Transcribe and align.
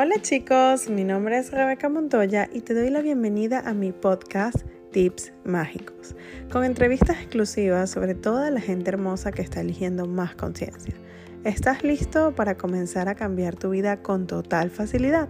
Hola 0.00 0.22
chicos, 0.22 0.88
mi 0.88 1.02
nombre 1.02 1.38
es 1.38 1.50
Rebeca 1.50 1.88
Montoya 1.88 2.48
y 2.52 2.60
te 2.60 2.72
doy 2.72 2.88
la 2.88 3.00
bienvenida 3.00 3.64
a 3.66 3.74
mi 3.74 3.90
podcast 3.90 4.58
Tips 4.92 5.32
Mágicos, 5.44 6.14
con 6.52 6.62
entrevistas 6.62 7.16
exclusivas 7.16 7.90
sobre 7.90 8.14
toda 8.14 8.52
la 8.52 8.60
gente 8.60 8.90
hermosa 8.90 9.32
que 9.32 9.42
está 9.42 9.60
eligiendo 9.60 10.06
más 10.06 10.36
conciencia. 10.36 10.94
¿Estás 11.42 11.82
listo 11.82 12.32
para 12.36 12.56
comenzar 12.56 13.08
a 13.08 13.16
cambiar 13.16 13.56
tu 13.56 13.70
vida 13.70 14.00
con 14.00 14.28
total 14.28 14.70
facilidad? 14.70 15.28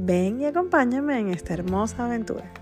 Ven 0.00 0.40
y 0.40 0.46
acompáñame 0.46 1.20
en 1.20 1.30
esta 1.30 1.54
hermosa 1.54 2.06
aventura. 2.06 2.52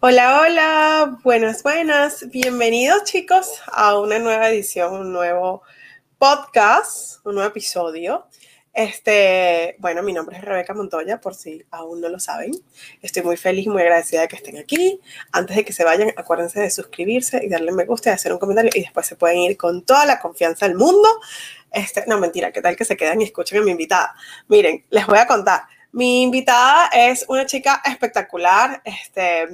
Hola, 0.00 0.40
hola, 0.40 1.18
buenas, 1.22 1.62
buenas. 1.62 2.28
Bienvenidos 2.30 3.04
chicos 3.04 3.62
a 3.68 3.96
una 3.96 4.18
nueva 4.18 4.50
edición, 4.50 4.92
un 4.92 5.12
nuevo 5.12 5.62
podcast, 6.22 7.18
un 7.26 7.34
nuevo 7.34 7.50
episodio. 7.50 8.28
Este, 8.72 9.74
bueno, 9.80 10.04
mi 10.04 10.12
nombre 10.12 10.36
es 10.36 10.44
Rebeca 10.44 10.72
Montoya, 10.72 11.20
por 11.20 11.34
si 11.34 11.66
aún 11.72 12.00
no 12.00 12.08
lo 12.08 12.20
saben. 12.20 12.52
Estoy 13.00 13.24
muy 13.24 13.36
feliz 13.36 13.66
y 13.66 13.68
muy 13.68 13.82
agradecida 13.82 14.20
de 14.20 14.28
que 14.28 14.36
estén 14.36 14.56
aquí. 14.56 15.00
Antes 15.32 15.56
de 15.56 15.64
que 15.64 15.72
se 15.72 15.82
vayan, 15.82 16.12
acuérdense 16.16 16.60
de 16.60 16.70
suscribirse 16.70 17.44
y 17.44 17.48
darle 17.48 17.72
me 17.72 17.86
gusta 17.86 18.10
y 18.10 18.12
hacer 18.12 18.32
un 18.32 18.38
comentario 18.38 18.70
y 18.72 18.82
después 18.82 19.04
se 19.04 19.16
pueden 19.16 19.38
ir 19.38 19.56
con 19.56 19.82
toda 19.82 20.06
la 20.06 20.20
confianza 20.20 20.68
del 20.68 20.76
mundo. 20.76 21.08
Este, 21.72 22.04
no, 22.06 22.20
mentira, 22.20 22.52
¿qué 22.52 22.62
tal 22.62 22.76
que 22.76 22.84
se 22.84 22.96
quedan 22.96 23.20
y 23.20 23.24
escuchen 23.24 23.58
a 23.58 23.62
mi 23.62 23.72
invitada? 23.72 24.14
Miren, 24.46 24.84
les 24.90 25.04
voy 25.08 25.18
a 25.18 25.26
contar. 25.26 25.62
Mi 25.90 26.22
invitada 26.22 26.88
es 26.94 27.24
una 27.26 27.46
chica 27.46 27.82
espectacular, 27.84 28.80
este, 28.84 29.48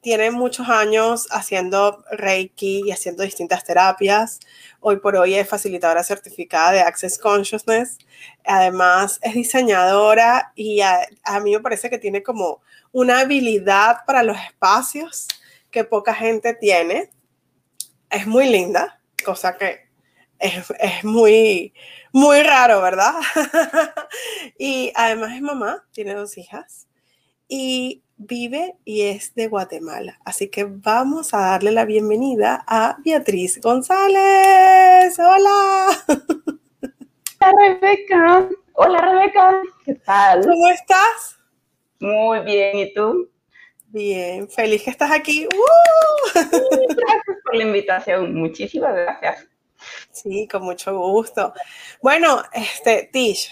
tiene 0.00 0.30
muchos 0.30 0.66
años 0.68 1.28
haciendo 1.30 2.02
Reiki 2.10 2.84
y 2.86 2.90
haciendo 2.90 3.22
distintas 3.22 3.64
terapias. 3.64 4.40
Hoy 4.80 4.96
por 4.96 5.14
hoy 5.16 5.34
es 5.34 5.46
facilitadora 5.46 6.02
certificada 6.02 6.72
de 6.72 6.80
Access 6.80 7.18
Consciousness. 7.18 7.98
Además 8.44 9.18
es 9.22 9.34
diseñadora 9.34 10.52
y 10.54 10.80
a, 10.80 11.06
mí 11.42 11.52
me 11.52 11.60
parece 11.60 11.90
que 11.90 11.98
tiene 11.98 12.22
como 12.22 12.62
una 12.90 13.20
habilidad 13.20 13.98
para 14.06 14.22
los 14.22 14.38
espacios 14.38 15.28
que 15.70 15.84
poca 15.84 16.14
gente 16.14 16.54
tiene. 16.54 17.10
Es 18.08 18.26
muy 18.26 18.48
linda, 18.48 19.00
cosa 19.24 19.56
que 19.58 19.88
es, 20.38 20.64
es 20.78 21.04
muy, 21.04 21.74
muy 22.12 22.42
raro, 22.42 22.80
¿verdad? 22.80 23.12
y 24.58 24.92
además 24.94 25.32
es 25.34 25.42
mamá, 25.42 25.84
tiene 25.92 26.14
dos 26.14 26.38
hijas 26.38 26.88
y 27.50 28.02
vive 28.20 28.76
y 28.84 29.02
es 29.02 29.34
de 29.34 29.48
Guatemala. 29.48 30.20
Así 30.24 30.48
que 30.48 30.64
vamos 30.64 31.32
a 31.32 31.38
darle 31.38 31.72
la 31.72 31.86
bienvenida 31.86 32.62
a 32.66 32.98
Beatriz 33.02 33.58
González. 33.62 35.18
Hola. 35.18 35.86
Hola 37.40 37.52
Rebeca. 37.58 38.48
Hola 38.74 39.00
Rebeca. 39.00 39.62
¿Qué 39.84 39.94
tal? 39.94 40.42
¿Cómo 40.42 40.68
estás? 40.68 41.38
Muy 41.98 42.40
bien. 42.40 42.78
¿Y 42.78 42.92
tú? 42.92 43.30
Bien. 43.86 44.48
Feliz 44.50 44.82
que 44.82 44.90
estás 44.90 45.10
aquí. 45.10 45.46
¡Uh! 45.46 46.30
Gracias 46.34 47.36
por 47.42 47.56
la 47.56 47.62
invitación. 47.62 48.34
Muchísimas 48.34 48.94
gracias. 48.94 49.48
Sí, 50.10 50.46
con 50.46 50.64
mucho 50.64 50.94
gusto. 50.98 51.54
Bueno, 52.02 52.42
este, 52.52 53.08
Tish, 53.10 53.50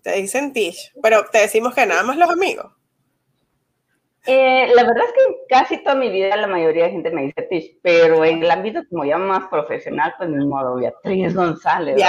te 0.00 0.12
dicen 0.12 0.54
Tish, 0.54 0.94
pero 1.02 1.26
te 1.30 1.40
decimos 1.40 1.74
que 1.74 1.84
nada 1.84 2.02
más 2.02 2.16
los 2.16 2.30
amigos. 2.30 2.72
Eh, 4.24 4.68
la 4.72 4.84
verdad 4.84 5.04
es 5.04 5.12
que 5.12 5.36
casi 5.48 5.82
toda 5.82 5.96
mi 5.96 6.08
vida 6.08 6.36
la 6.36 6.46
mayoría 6.46 6.84
de 6.84 6.92
gente 6.92 7.10
me 7.10 7.22
dice 7.22 7.42
Tish, 7.42 7.76
pero 7.82 8.24
en 8.24 8.42
el 8.42 8.50
ámbito 8.50 8.80
como 8.88 9.04
ya 9.04 9.18
más 9.18 9.48
profesional, 9.48 10.14
pues 10.16 10.30
mi 10.30 10.46
modo 10.46 10.76
Beatriz 10.76 11.34
González. 11.34 12.00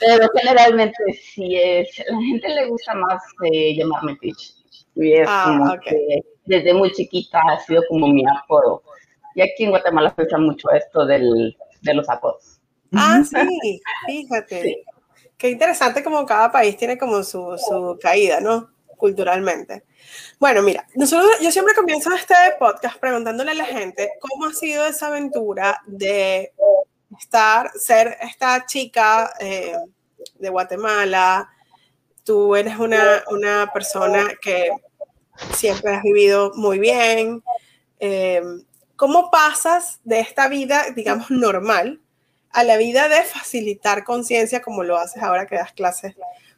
Pero 0.00 0.28
generalmente 0.34 0.96
sí 1.12 1.54
es, 1.56 2.02
la 2.08 2.18
gente 2.18 2.48
le 2.48 2.66
gusta 2.66 2.94
más 2.94 3.22
eh, 3.44 3.76
llamarme 3.76 4.16
Tish. 4.16 4.54
Y 4.94 5.12
es 5.12 5.28
ah, 5.30 5.44
como 5.58 5.78
que 5.80 6.22
desde 6.46 6.72
muy 6.72 6.90
chiquita 6.92 7.40
ha 7.50 7.60
sido 7.60 7.82
como 7.88 8.08
mi 8.08 8.24
apodo. 8.26 8.82
Y 9.34 9.42
aquí 9.42 9.64
en 9.64 9.70
Guatemala 9.70 10.12
se 10.16 10.22
usa 10.22 10.38
mucho 10.38 10.70
esto 10.70 11.04
del, 11.04 11.56
de 11.82 11.94
los 11.94 12.08
apodos. 12.08 12.58
Ah, 12.92 13.22
sí, 13.22 13.80
fíjate. 14.06 14.82
Qué 15.36 15.50
interesante 15.50 16.02
como 16.02 16.24
cada 16.24 16.50
país 16.50 16.76
tiene 16.76 16.96
como 16.96 17.22
su, 17.22 17.56
su 17.58 17.98
caída, 18.00 18.40
¿no? 18.40 18.70
Culturalmente. 18.98 19.84
Bueno, 20.38 20.60
mira, 20.60 20.86
nosotros, 20.94 21.30
yo 21.40 21.50
siempre 21.50 21.74
comienzo 21.74 22.12
este 22.12 22.34
podcast 22.58 22.98
preguntándole 22.98 23.52
a 23.52 23.54
la 23.54 23.64
gente 23.64 24.10
cómo 24.20 24.46
ha 24.46 24.52
sido 24.52 24.84
esa 24.86 25.06
aventura 25.06 25.80
de 25.86 26.52
estar, 27.18 27.70
ser 27.78 28.18
esta 28.20 28.66
chica 28.66 29.32
eh, 29.40 29.76
de 30.38 30.48
Guatemala. 30.50 31.48
Tú 32.24 32.56
eres 32.56 32.76
una, 32.78 33.22
una, 33.30 33.70
persona 33.72 34.28
que 34.42 34.70
siempre 35.54 35.94
has 35.94 36.02
vivido 36.02 36.52
muy 36.56 36.78
bien. 36.78 37.42
Eh, 38.00 38.42
¿Cómo 38.96 39.30
pasas 39.30 40.00
de 40.02 40.20
esta 40.20 40.48
vida, 40.48 40.86
digamos, 40.94 41.30
normal 41.30 42.00
a 42.50 42.64
la 42.64 42.76
vida 42.76 43.08
de 43.08 43.22
facilitar 43.22 44.04
conciencia 44.04 44.60
como 44.60 44.82
lo 44.82 44.96
haces 44.96 45.22
ahora 45.22 45.46
que 45.46 45.56
das 45.56 45.72
clases 45.72 46.16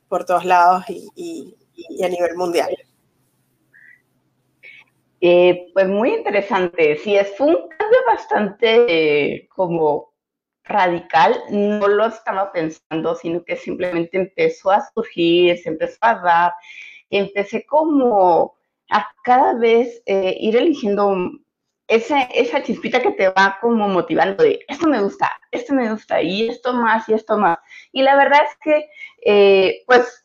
por 0.08 0.24
todos 0.24 0.44
lados 0.44 0.84
y, 0.88 1.54
a 2.02 2.08
nivel 2.08 2.36
mundial? 2.36 2.76
Eh, 5.20 5.70
pues 5.74 5.86
muy 5.88 6.14
interesante. 6.14 6.96
Sí, 6.96 7.16
es 7.16 7.38
un 7.40 7.56
cambio 7.68 7.98
bastante 8.06 9.48
como 9.54 10.14
radical. 10.64 11.42
No 11.50 11.86
lo 11.88 12.06
estaba 12.06 12.52
pensando, 12.52 13.14
sino 13.16 13.44
que 13.44 13.56
simplemente 13.56 14.16
empezó 14.16 14.70
a 14.70 14.86
surgir, 14.94 15.58
se 15.58 15.68
empezó 15.68 15.98
a 16.00 16.14
dar. 16.22 16.52
Empecé 17.10 17.66
como 17.66 18.54
a 18.90 19.06
cada 19.24 19.54
vez 19.54 20.02
eh, 20.06 20.36
ir 20.40 20.56
eligiendo 20.56 21.14
esa 21.90 22.62
chispita 22.62 23.02
que 23.02 23.10
te 23.12 23.28
va 23.30 23.58
como 23.60 23.88
motivando 23.88 24.44
de 24.44 24.60
esto 24.68 24.86
me 24.86 25.02
gusta, 25.02 25.28
esto 25.50 25.74
me 25.74 25.90
gusta, 25.90 26.22
y 26.22 26.48
esto 26.48 26.72
más, 26.72 27.08
y 27.08 27.14
esto 27.14 27.36
más. 27.36 27.58
Y 27.92 28.02
la 28.02 28.16
verdad 28.16 28.42
es 28.48 28.56
que, 28.62 28.88
eh, 29.24 29.82
pues, 29.86 30.24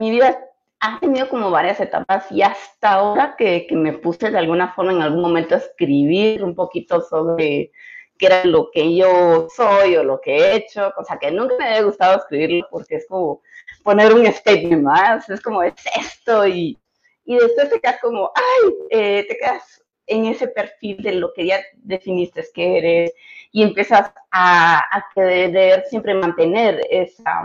mi 0.00 0.10
vida 0.10 0.40
ha 0.80 0.98
tenido 0.98 1.28
como 1.28 1.50
varias 1.50 1.78
etapas 1.78 2.32
y 2.32 2.40
hasta 2.42 2.92
ahora 2.92 3.36
que, 3.36 3.68
me 3.70 3.92
puse 3.92 4.30
de 4.30 4.38
alguna 4.38 4.72
forma 4.72 4.92
en 4.92 5.02
algún 5.02 5.20
momento 5.20 5.54
a 5.54 5.58
escribir 5.58 6.42
un 6.42 6.54
poquito 6.54 7.02
sobre 7.02 7.70
qué 8.18 8.26
era 8.26 8.44
lo 8.46 8.70
que 8.72 8.96
yo 8.96 9.46
soy 9.54 9.96
o 9.96 10.02
lo 10.02 10.20
que 10.22 10.36
he 10.36 10.56
hecho, 10.56 10.90
cosa 10.96 11.18
que 11.18 11.30
nunca 11.30 11.54
me 11.58 11.66
había 11.66 11.82
gustado 11.82 12.16
escribirlo 12.16 12.66
porque 12.70 12.96
es 12.96 13.06
como 13.06 13.42
poner 13.84 14.12
un 14.14 14.26
statement 14.26 14.82
más, 14.82 15.28
es 15.28 15.42
como 15.42 15.62
es 15.62 15.74
esto 15.94 16.46
y, 16.46 16.78
y 17.26 17.36
después 17.36 17.68
te 17.68 17.78
quedas 17.78 18.00
como, 18.00 18.32
ay, 18.34 18.72
eh, 18.90 19.26
te 19.28 19.36
quedas 19.36 19.84
en 20.06 20.24
ese 20.24 20.48
perfil 20.48 21.02
de 21.02 21.12
lo 21.12 21.30
que 21.34 21.44
ya 21.44 21.60
definiste 21.74 22.42
que 22.54 22.78
eres 22.78 23.12
y 23.52 23.62
empiezas 23.62 24.12
a, 24.30 24.78
a 24.78 25.04
querer 25.14 25.84
siempre 25.90 26.14
mantener 26.14 26.80
esa, 26.88 27.42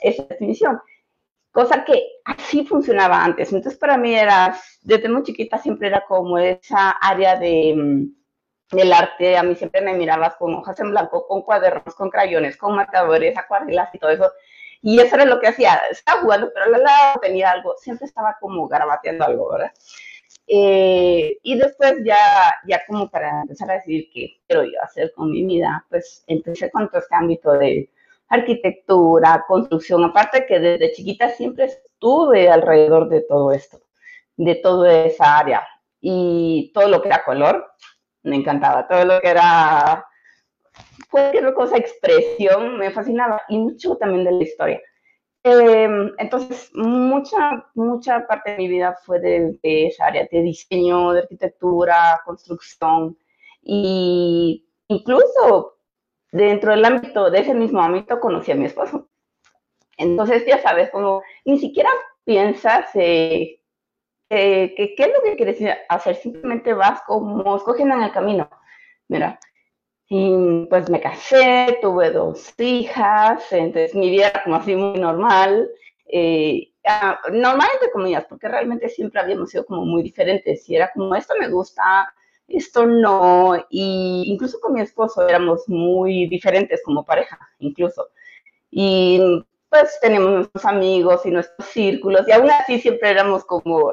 esa 0.00 0.22
definición. 0.24 0.80
Cosa 1.58 1.84
que 1.84 2.20
así 2.24 2.64
funcionaba 2.64 3.24
antes. 3.24 3.52
Entonces 3.52 3.80
para 3.80 3.96
mí 3.98 4.14
era, 4.14 4.56
desde 4.82 5.08
muy 5.08 5.24
chiquita 5.24 5.58
siempre 5.58 5.88
era 5.88 6.04
como 6.06 6.38
esa 6.38 6.90
área 6.90 7.34
de, 7.34 7.74
mm, 7.76 8.76
del 8.76 8.92
arte. 8.92 9.36
A 9.36 9.42
mí 9.42 9.56
siempre 9.56 9.80
me 9.80 9.92
mirabas 9.94 10.36
con 10.36 10.54
hojas 10.54 10.78
en 10.78 10.92
blanco, 10.92 11.26
con 11.26 11.42
cuadernos, 11.42 11.96
con 11.96 12.10
crayones, 12.10 12.56
con 12.56 12.76
marcadores, 12.76 13.36
acuarelas 13.36 13.92
y 13.92 13.98
todo 13.98 14.10
eso. 14.12 14.30
Y 14.82 15.00
eso 15.00 15.16
era 15.16 15.24
lo 15.24 15.40
que 15.40 15.48
hacía. 15.48 15.82
Estaba 15.90 16.20
jugando, 16.20 16.48
pero 16.54 16.66
al 16.66 16.80
lado 16.80 17.18
tenía 17.20 17.50
algo. 17.50 17.74
Siempre 17.78 18.06
estaba 18.06 18.36
como 18.40 18.68
garabateando 18.68 19.24
algo, 19.24 19.50
¿verdad? 19.50 19.72
Eh, 20.46 21.38
y 21.42 21.58
después 21.58 21.94
ya, 22.04 22.54
ya 22.68 22.86
como 22.86 23.10
para 23.10 23.40
empezar 23.42 23.68
a 23.72 23.74
decir 23.74 24.08
qué 24.14 24.40
quiero 24.46 24.62
yo 24.62 24.80
hacer 24.80 25.12
con 25.12 25.32
mi 25.32 25.44
vida, 25.44 25.84
pues 25.90 26.22
empecé 26.28 26.70
con 26.70 26.88
todo 26.88 27.00
este 27.00 27.16
ámbito 27.16 27.50
de 27.54 27.90
arquitectura, 28.28 29.44
construcción, 29.48 30.04
aparte 30.04 30.46
que 30.46 30.58
desde 30.58 30.92
chiquita 30.92 31.30
siempre 31.30 31.64
estuve 31.64 32.48
alrededor 32.48 33.08
de 33.08 33.22
todo 33.22 33.52
esto, 33.52 33.80
de 34.36 34.54
toda 34.56 35.04
esa 35.04 35.38
área. 35.38 35.66
Y 36.00 36.70
todo 36.74 36.88
lo 36.88 37.02
que 37.02 37.08
era 37.08 37.24
color, 37.24 37.66
me 38.22 38.36
encantaba, 38.36 38.86
todo 38.86 39.04
lo 39.04 39.20
que 39.20 39.28
era 39.28 40.04
cualquier 41.10 41.52
cosa, 41.54 41.76
expresión, 41.76 42.78
me 42.78 42.90
fascinaba 42.90 43.42
y 43.48 43.58
mucho 43.58 43.96
también 43.96 44.24
de 44.24 44.32
la 44.32 44.42
historia. 44.42 44.80
Em, 45.44 46.12
entonces, 46.18 46.70
mucha, 46.74 47.64
mucha 47.74 48.26
parte 48.26 48.52
de 48.52 48.58
mi 48.58 48.68
vida 48.68 48.96
fue 49.04 49.20
de, 49.20 49.58
esa 49.62 50.06
área 50.06 50.28
de 50.30 50.42
diseño, 50.42 51.12
de 51.12 51.20
arquitectura, 51.20 52.20
construcción 52.24 53.16
y 53.62 54.66
incluso 54.88 55.77
dentro 56.32 56.72
del 56.72 56.84
ámbito, 56.84 57.30
de 57.30 57.40
ese 57.40 57.54
mismo 57.54 57.80
ámbito, 57.82 58.20
conocí 58.20 58.52
a 58.52 58.56
mi 58.56 58.66
esposo. 58.66 59.08
Entonces, 59.98 60.44
ya 60.46 60.60
sabes, 60.62 60.90
como 60.90 61.22
ni 61.44 61.58
siquiera 61.58 61.90
piensas 62.24 62.90
eh, 62.96 63.60
eh, 64.30 64.74
qué 64.96 65.02
es 65.04 65.08
lo 65.08 65.22
que 65.24 65.36
quieres 65.36 65.58
hacer, 65.88 66.16
simplemente 66.16 66.74
vas 66.74 67.02
como 67.06 67.56
escogiendo 67.56 67.94
en 67.96 68.02
el 68.02 68.12
camino. 68.12 68.48
Mira, 69.08 69.38
Y 70.08 70.66
pues 70.70 70.90
me 70.90 71.00
casé, 71.00 71.78
tuve 71.82 72.10
dos 72.12 72.54
hijas, 72.60 73.52
entonces 73.52 73.94
mi 73.94 74.10
vida 74.10 74.28
era 74.28 74.44
como 74.44 74.56
así 74.56 74.76
muy 74.76 75.00
normal. 75.00 75.70
Eh, 76.06 76.72
ah, 76.86 77.20
normal 77.32 77.68
entre 77.74 77.90
comillas, 77.92 78.26
porque 78.26 78.48
realmente 78.48 78.88
siempre 78.90 79.20
habíamos 79.20 79.50
sido 79.50 79.66
como 79.66 79.84
muy 79.86 80.02
diferentes 80.02 80.68
y 80.68 80.76
era 80.76 80.90
como 80.92 81.14
esto 81.16 81.34
me 81.40 81.48
gusta, 81.50 82.12
esto 82.48 82.86
no, 82.86 83.56
y 83.70 84.24
incluso 84.26 84.58
con 84.60 84.74
mi 84.74 84.80
esposo 84.80 85.28
éramos 85.28 85.68
muy 85.68 86.26
diferentes 86.28 86.82
como 86.82 87.04
pareja, 87.04 87.38
incluso. 87.58 88.08
Y 88.70 89.20
pues 89.68 89.98
tenemos 90.00 90.30
nuestros 90.30 90.64
amigos 90.64 91.26
y 91.26 91.30
nuestros 91.30 91.68
círculos, 91.68 92.26
y 92.26 92.32
aún 92.32 92.50
así 92.50 92.80
siempre 92.80 93.10
éramos 93.10 93.44
como 93.44 93.92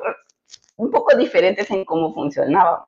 un 0.78 0.92
poco 0.92 1.16
diferentes 1.18 1.69
en 1.72 1.86
cómo 1.86 2.13
funcionábamos. 2.13 2.88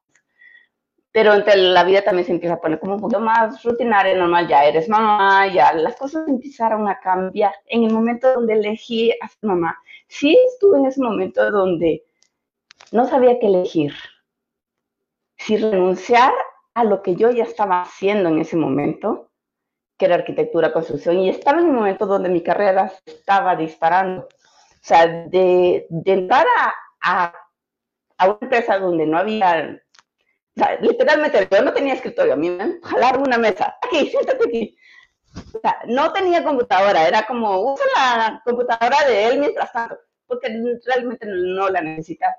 Pero 1.12 1.34
entre 1.34 1.56
la 1.58 1.84
vida 1.84 2.04
también 2.04 2.25
se 2.25 2.31
empieza 2.31 2.56
a 2.56 2.62
poner 2.62 2.80
como 2.80 2.96
un 2.96 3.02
poco 3.02 3.19
más 3.19 3.64
rutinaria, 3.64 4.16
normal, 4.16 4.48
ya 4.48 4.66
eres 4.66 4.88
mamá, 4.88 5.48
ya 5.48 5.74
las 5.74 5.96
cosas 5.96 6.28
empezaron 6.28 6.88
a 6.88 7.00
cambiar. 7.00 7.54
En 7.66 7.84
el 7.84 7.92
momento 7.92 8.31
donde 8.34 8.54
elegí 8.54 9.12
a 9.22 9.28
ser 9.28 9.40
mamá, 9.42 9.78
sí 10.08 10.38
estuve 10.54 10.78
en 10.80 10.86
ese 10.86 11.02
momento 11.02 11.50
donde 11.50 12.04
no 12.92 13.08
sabía 13.08 13.40
qué 13.40 13.48
elegir. 13.48 13.94
Si 15.38 15.57
renunciar 15.57 16.34
a 16.74 16.84
lo 16.84 17.01
que 17.01 17.16
yo 17.16 17.31
ya 17.31 17.44
estaba 17.44 17.81
haciendo 17.81 18.30
en 18.30 18.39
ese 18.39 18.56
momento, 18.56 19.31
que 19.98 20.06
era 20.06 20.16
arquitectura, 20.16 20.72
construcción, 20.72 21.19
y 21.19 21.30
estaba 21.30 21.60
en 21.60 21.66
un 21.66 21.75
momento 21.75 22.06
donde 22.06 22.30
mi 22.30 22.44
carrera 22.44 22.92
estaba 23.06 23.56
disparando. 23.56 24.24
O 24.24 24.88
sea, 24.88 25.07
de, 25.07 25.88
de 25.89 26.13
entrar 26.13 26.45
a, 27.01 27.34
a, 28.18 28.25
una 28.25 28.38
empresa 28.42 28.78
donde 28.78 29.06
no 29.06 29.18
había, 29.18 29.80
o 30.56 30.60
sea, 30.60 30.80
literalmente 30.80 31.48
yo 31.50 31.62
no 31.62 31.74
tenía 31.74 31.94
escritorio, 31.94 32.33
a 32.33 32.38
mí 32.38 32.50
me 32.50 32.80
jalaron 32.83 33.24
una 33.24 33.38
mesa, 33.38 33.75
aquí, 33.81 34.07
siéntate 34.07 34.45
aquí. 34.45 34.78
O 35.36 35.60
sea, 35.60 35.80
no 35.88 36.13
tenía 36.13 36.44
computadora, 36.44 37.07
era 37.07 37.25
como, 37.25 37.74
usa 37.74 37.86
la 37.95 38.42
computadora 38.45 38.98
de 39.07 39.28
él 39.28 39.40
mientras 39.40 39.72
tanto, 39.72 39.98
porque 40.25 40.48
realmente 40.86 41.25
no 41.28 41.69
la 41.69 41.81
necesitaba. 41.81 42.36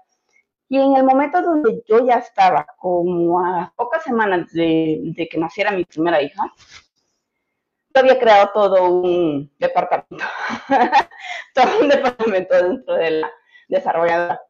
Y 0.68 0.78
en 0.78 0.96
el 0.96 1.04
momento 1.04 1.40
donde 1.40 1.82
yo 1.86 2.06
ya 2.06 2.16
estaba, 2.16 2.66
como 2.78 3.40
a 3.40 3.72
pocas 3.74 4.02
semanas 4.04 4.52
de, 4.52 5.00
de 5.16 5.28
que 5.28 5.38
naciera 5.38 5.70
mi 5.70 5.84
primera 5.84 6.20
hija, 6.22 6.52
había 7.98 8.18
creado 8.18 8.50
todo 8.52 8.90
un 8.90 9.50
departamento, 9.58 10.24
todo 11.54 11.80
un 11.80 11.88
departamento 11.88 12.54
dentro 12.62 12.94
de 12.94 13.10
la 13.10 13.30
desarrolladora. 13.68 14.40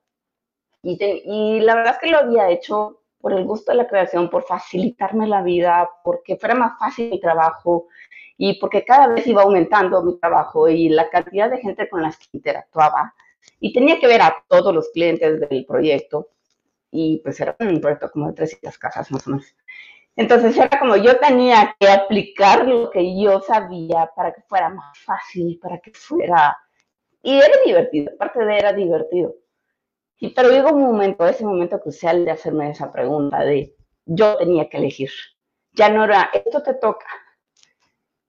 Y, 0.82 0.98
y 1.02 1.60
la 1.60 1.74
verdad 1.74 1.94
es 1.94 1.98
que 2.00 2.10
lo 2.10 2.18
había 2.18 2.50
hecho 2.50 3.02
por 3.20 3.32
el 3.32 3.44
gusto 3.44 3.72
de 3.72 3.78
la 3.78 3.88
creación, 3.88 4.30
por 4.30 4.44
facilitarme 4.44 5.26
la 5.26 5.42
vida, 5.42 5.88
porque 6.04 6.36
fuera 6.36 6.54
más 6.54 6.78
fácil 6.78 7.10
mi 7.10 7.20
trabajo 7.20 7.88
y 8.36 8.60
porque 8.60 8.84
cada 8.84 9.08
vez 9.08 9.26
iba 9.26 9.42
aumentando 9.42 10.02
mi 10.02 10.18
trabajo 10.18 10.68
y 10.68 10.88
la 10.88 11.10
cantidad 11.10 11.50
de 11.50 11.58
gente 11.58 11.88
con 11.88 12.02
las 12.02 12.16
que 12.16 12.26
interactuaba. 12.32 13.14
Y 13.60 13.72
tenía 13.72 13.98
que 13.98 14.06
ver 14.06 14.22
a 14.22 14.44
todos 14.48 14.74
los 14.74 14.90
clientes 14.90 15.40
del 15.40 15.64
proyecto. 15.66 16.30
Y 16.90 17.18
pues 17.22 17.40
era 17.40 17.56
un 17.60 17.80
proyecto 17.80 18.10
como 18.10 18.28
de 18.28 18.34
300 18.34 18.78
casas 18.78 19.10
más 19.10 19.26
o 19.26 19.30
menos. 19.30 19.54
Entonces 20.16 20.56
era 20.56 20.78
como 20.80 20.96
yo 20.96 21.16
tenía 21.18 21.76
que 21.78 21.88
aplicar 21.88 22.66
lo 22.66 22.90
que 22.90 23.20
yo 23.20 23.40
sabía 23.40 24.10
para 24.16 24.32
que 24.32 24.42
fuera 24.42 24.68
más 24.68 24.98
fácil, 24.98 25.58
para 25.62 25.78
que 25.78 25.92
fuera... 25.92 26.56
Y 27.22 27.36
era 27.36 27.54
divertido, 27.64 28.12
aparte 28.14 28.44
de 28.44 28.56
era 28.58 28.72
divertido. 28.72 29.34
Y, 30.18 30.30
pero 30.30 30.50
llegó 30.50 30.70
un 30.70 30.82
momento, 30.82 31.26
ese 31.26 31.44
momento 31.44 31.80
crucial 31.80 32.24
de 32.24 32.32
hacerme 32.32 32.70
esa 32.70 32.90
pregunta 32.90 33.44
de 33.44 33.76
yo 34.06 34.36
tenía 34.36 34.68
que 34.68 34.78
elegir. 34.78 35.10
Ya 35.72 35.88
no 35.88 36.04
era, 36.04 36.30
esto 36.32 36.62
te 36.62 36.74
toca, 36.74 37.06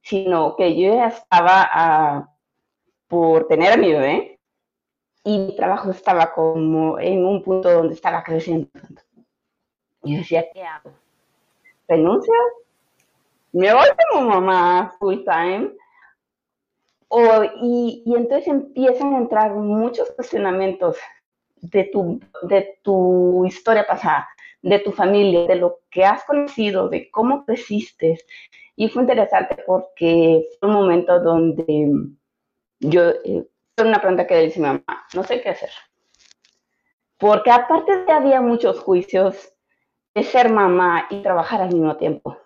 sino 0.02 0.56
que 0.56 0.80
yo 0.80 0.94
ya 0.94 1.08
estaba 1.08 1.70
ah, 1.72 2.36
por 3.08 3.48
tener 3.48 3.74
a 3.74 3.78
mi 3.78 3.92
bebé 3.92 4.39
y 5.24 5.38
mi 5.38 5.56
trabajo 5.56 5.92
estaba 5.92 6.34
como 6.34 7.00
en 7.00 7.26
un 7.26 7.44
punto 7.44 7.72
donde 7.72 7.94
estaba 7.94 8.24
creciendo. 8.24 8.70
Y 10.04 10.18
decía, 10.18 10.46
¿qué 10.54 10.64
hago? 10.64 10.92
renuncio, 11.90 12.34
me 13.52 13.74
voy 13.74 13.88
como 14.12 14.30
mamá 14.30 14.94
full 15.00 15.24
time. 15.24 15.72
O, 17.10 17.44
y, 17.44 18.04
y, 18.06 18.16
entonces 18.16 18.48
empiezan 18.48 19.16
a 19.16 19.18
entrar 19.18 19.52
muchos 19.56 20.12
cuestionamientos 20.12 20.98
de 21.56 21.86
tu, 21.86 22.22
de 22.44 22.80
tu 22.84 23.44
historia 23.46 23.86
pasada, 23.88 24.30
de 24.62 24.78
tu 24.78 24.92
familia, 24.92 25.48
de 25.48 25.56
lo 25.56 25.80
que 25.90 26.06
has 26.06 26.24
conocido, 26.26 26.88
de 26.88 27.10
cómo 27.10 27.46
creciste. 27.46 28.20
Y 28.76 28.90
fue 28.90 29.02
interesante 29.02 29.58
porque 29.66 30.46
fue 30.60 30.70
un 30.70 30.76
momento 30.76 31.20
donde 31.20 31.90
yo, 32.80 33.10
eh, 33.26 33.48
fue 33.80 33.90
una 33.90 34.02
pregunta 34.02 34.28
que 34.28 34.36
le 34.36 34.46
hice 34.46 34.60
a 34.60 34.62
mi 34.62 34.68
mamá, 34.68 35.08
no 35.14 35.24
sé 35.24 35.42
qué 35.42 35.50
hacer. 35.50 35.72
Porque 37.18 37.52
aparte 37.52 38.04
de 38.04 38.12
había 38.12 38.42
muchos 38.42 38.80
juicios, 38.80 39.54
ser 40.24 40.50
mamá 40.50 41.08
y 41.10 41.22
trabajar 41.22 41.62
al 41.62 41.70
mismo 41.70 41.96
tiempo. 41.96 42.38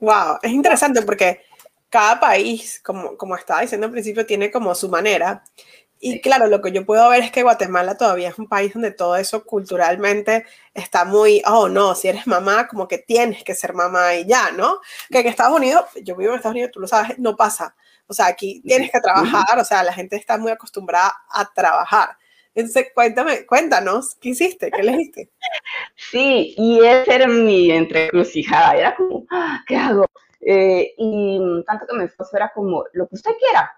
Wow, 0.00 0.38
es 0.42 0.50
interesante 0.50 1.02
porque 1.02 1.42
cada 1.88 2.18
país, 2.18 2.80
como, 2.84 3.16
como 3.16 3.36
estaba 3.36 3.60
diciendo 3.60 3.86
al 3.86 3.92
principio, 3.92 4.26
tiene 4.26 4.50
como 4.50 4.74
su 4.74 4.88
manera. 4.88 5.44
Y 5.98 6.20
claro, 6.20 6.48
lo 6.48 6.60
que 6.60 6.72
yo 6.72 6.84
puedo 6.84 7.08
ver 7.08 7.22
es 7.22 7.30
que 7.30 7.42
Guatemala 7.42 7.96
todavía 7.96 8.28
es 8.28 8.38
un 8.38 8.48
país 8.48 8.74
donde 8.74 8.90
todo 8.90 9.16
eso 9.16 9.44
culturalmente 9.44 10.44
está 10.74 11.04
muy, 11.04 11.40
oh 11.46 11.68
no, 11.68 11.94
si 11.94 12.08
eres 12.08 12.26
mamá, 12.26 12.68
como 12.68 12.86
que 12.86 12.98
tienes 12.98 13.44
que 13.44 13.54
ser 13.54 13.72
mamá 13.72 14.14
y 14.16 14.26
ya, 14.26 14.50
¿no? 14.50 14.80
Que 15.08 15.20
en 15.20 15.28
Estados 15.28 15.56
Unidos, 15.56 15.84
yo 16.02 16.16
vivo 16.16 16.32
en 16.32 16.36
Estados 16.36 16.54
Unidos, 16.54 16.72
tú 16.72 16.80
lo 16.80 16.88
sabes, 16.88 17.18
no 17.18 17.36
pasa. 17.36 17.76
O 18.08 18.14
sea, 18.14 18.26
aquí 18.26 18.62
tienes 18.62 18.90
que 18.90 19.00
trabajar, 19.00 19.58
o 19.58 19.64
sea, 19.64 19.82
la 19.82 19.92
gente 19.92 20.16
está 20.16 20.38
muy 20.38 20.52
acostumbrada 20.52 21.12
a 21.30 21.52
trabajar. 21.52 22.16
Entonces, 22.54 22.86
cuéntame, 22.94 23.44
cuéntanos, 23.44 24.14
¿qué 24.14 24.30
hiciste? 24.30 24.70
¿Qué 24.70 24.80
elegiste? 24.80 25.30
Sí, 25.94 26.54
y 26.56 26.84
esa 26.84 27.14
era 27.14 27.26
mi 27.26 27.70
entrecrucijada, 27.70 28.76
era 28.76 28.94
como, 28.94 29.26
ah, 29.30 29.62
¿qué 29.66 29.76
hago? 29.76 30.06
Eh, 30.40 30.94
y 30.96 31.40
tanto 31.66 31.86
que 31.86 31.96
mi 31.96 32.04
esposo 32.04 32.36
era 32.36 32.52
como, 32.52 32.84
lo 32.92 33.08
que 33.08 33.16
usted 33.16 33.32
quiera, 33.38 33.72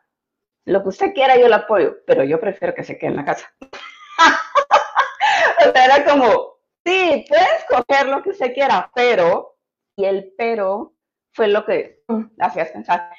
lo 0.65 0.83
que 0.83 0.89
usted 0.89 1.13
quiera 1.13 1.37
yo 1.37 1.49
lo 1.49 1.57
apoyo, 1.57 1.99
pero 2.07 2.25
yo 2.25 2.39
prefiero 2.39 2.75
que 2.75 2.85
se 2.85 2.99
quede 2.99 3.11
en 3.11 3.17
la 3.17 3.25
casa. 3.25 3.53
o 5.69 5.73
sea, 5.73 5.85
era 5.85 6.05
como, 6.05 6.59
sí, 6.85 7.25
puedes 7.29 7.65
coger 7.69 8.09
lo 8.09 8.23
que 8.23 8.31
usted 8.31 8.53
quiera, 8.53 8.91
pero, 8.95 9.57
y 9.97 10.05
el 10.05 10.35
pero 10.37 10.95
fue 11.33 11.49
lo 11.49 11.65
que 11.65 12.03
mm, 12.07 12.25
hacías 12.41 12.71
pensar, 12.71 13.11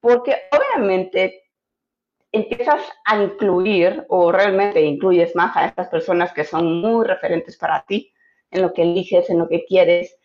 porque 0.00 0.36
obviamente 0.52 1.42
empiezas 2.32 2.82
a 3.04 3.22
incluir 3.22 4.04
o 4.08 4.30
realmente 4.30 4.80
incluyes 4.82 5.34
más 5.34 5.56
a 5.56 5.66
estas 5.66 5.88
personas 5.88 6.32
que 6.32 6.44
son 6.44 6.80
muy 6.80 7.06
referentes 7.06 7.56
para 7.56 7.84
ti 7.86 8.12
en 8.50 8.62
lo 8.62 8.72
que 8.72 8.82
eliges, 8.82 9.30
en 9.30 9.38
lo 9.38 9.48
que 9.48 9.64
quieres. 9.64 10.16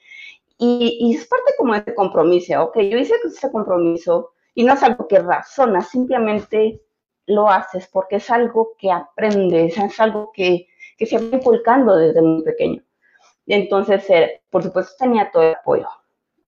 Y, 0.58 1.16
es 1.16 1.26
parte 1.28 1.54
como 1.58 1.74
de 1.74 1.80
este 1.80 1.96
compromiso, 1.96 2.62
ok, 2.64 2.78
yo 2.82 2.98
hice 2.98 3.16
ese 3.26 3.52
compromiso 3.52 4.32
y 4.54 4.64
no 4.64 4.74
es 4.74 4.84
algo 4.84 5.08
que 5.08 5.20
razonas, 5.20 5.90
simplemente 5.90 6.82
lo 7.26 7.50
haces 7.50 7.88
porque 7.88 8.18
es 8.18 8.30
algo 8.30 8.76
que 8.78 8.92
aprendes, 8.92 9.78
es 9.78 10.00
algo 10.00 10.32
que, 10.34 10.68
que 10.98 11.06
se 11.06 11.18
va 11.18 11.38
inculcando 11.38 11.96
desde 11.96 12.22
muy 12.22 12.44
pequeño. 12.44 12.84
Entonces, 13.48 14.08
eh, 14.10 14.42
por 14.50 14.64
supuesto, 14.64 14.94
tenía 15.00 15.32
todo 15.32 15.44
el 15.44 15.56
apoyo. 15.56 15.88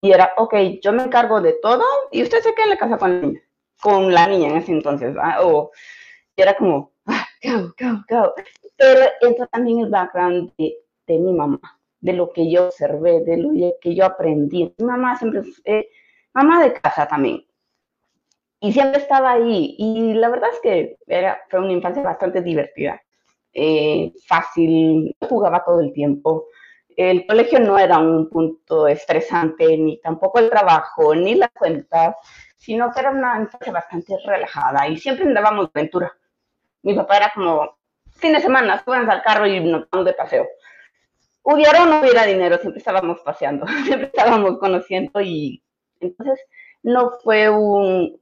Y 0.04 0.12
era, 0.12 0.34
ok, 0.38 0.54
yo 0.84 0.94
me 0.94 1.04
encargo 1.04 1.42
de 1.42 1.54
todo 1.62 1.84
y 2.12 2.22
usted 2.22 2.42
se 2.42 2.54
queda 2.54 2.66
en 2.66 2.70
la 2.72 2.78
casa 2.78 2.98
con 3.00 3.12
el 3.12 3.22
niño 3.22 3.42
con 3.84 4.14
la 4.14 4.28
niña 4.28 4.48
en 4.50 4.58
ese 4.58 4.72
entonces, 4.72 5.14
O 5.42 5.72
era 6.38 6.56
como, 6.56 6.94
ah, 7.06 7.26
¿qué 7.42 7.50
hago, 7.50 7.74
qué 7.76 7.86
hago, 7.86 8.04
qué 8.08 8.16
hago? 8.16 8.34
Pero 8.78 9.02
entra 9.22 9.46
también 9.48 9.80
el 9.80 9.90
background 9.90 10.52
de, 10.58 10.78
de, 11.06 11.20
mi 11.20 11.34
mamá, 11.34 11.60
de 12.00 12.14
lo 12.14 12.32
que 12.32 12.50
yo 12.50 12.68
observé, 12.68 13.22
de 13.26 13.38
lo 13.38 13.50
que 13.82 13.94
yo 13.94 14.06
aprendí. 14.06 14.74
Mi 14.78 14.86
mamá 14.86 15.18
siempre 15.18 15.44
fue 15.44 15.90
mamá 16.34 16.64
de 16.64 16.74
casa 16.74 17.08
también. 17.08 17.46
Y 18.62 18.72
siempre 18.72 19.02
estaba 19.02 19.34
ahí. 19.34 19.76
Y 19.78 20.14
la 20.14 20.30
verdad 20.30 20.50
es 20.54 20.60
que 20.62 20.98
era, 21.06 21.42
fue 21.50 21.60
una 21.60 21.74
infancia 21.74 22.02
bastante 22.02 22.42
divertida. 22.42 23.02
Eh, 23.54 24.14
fácil, 24.26 25.14
jugaba 25.20 25.64
todo 25.66 25.82
el 25.82 25.92
tiempo. 25.92 26.48
El 26.98 27.26
colegio 27.26 27.60
no 27.60 27.78
era 27.78 27.98
un 27.98 28.30
punto 28.30 28.88
estresante, 28.88 29.78
ni 29.78 30.00
tampoco 30.00 30.40
el 30.40 30.50
trabajo, 30.50 31.16
ni 31.16 31.36
las 31.36 31.52
cuentas 31.52 32.16
sino 32.64 32.94
que 32.94 33.02
era 33.02 33.12
una 33.12 33.42
infancia 33.42 33.74
bastante 33.74 34.16
relajada 34.26 34.88
y 34.88 34.96
siempre 34.96 35.26
andábamos 35.26 35.66
de 35.66 35.82
aventura. 35.82 36.18
Mi 36.84 36.94
papá 36.94 37.18
era 37.18 37.32
como, 37.36 37.78
fin 38.14 38.32
de 38.32 38.40
semana, 38.40 38.82
suban 38.82 39.12
al 39.12 39.22
carro 39.22 39.46
y 39.46 39.60
nos 39.60 39.90
vamos 39.90 40.06
de 40.06 40.14
paseo. 40.14 40.48
Hubiera 41.42 41.84
o 41.84 41.86
no 41.86 42.00
hubiera 42.00 42.26
dinero, 42.26 42.58
siempre 42.58 42.80
estábamos 42.80 43.20
paseando, 43.20 43.68
siempre 43.86 44.08
estábamos 44.08 44.60
conociendo 44.60 45.20
y 45.20 45.62
entonces 46.00 46.40
no 46.84 47.12
fue 47.22 47.50
un, 47.50 48.18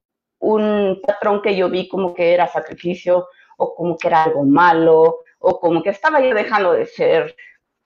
patrón 1.06 1.44
que 1.44 1.56
yo 1.56 1.70
vi 1.70 1.88
como 1.88 2.16
que 2.16 2.34
era 2.34 2.48
sacrificio 2.48 3.28
o 3.58 3.76
como 3.76 3.96
que 3.96 4.08
era 4.08 4.24
algo 4.24 4.44
malo 4.44 5.20
o 5.38 5.60
como 5.60 5.84
que 5.84 5.92
estaba 5.92 6.20
yo 6.20 6.34
dejando 6.34 6.74
de 6.74 6.88
ser 6.88 7.36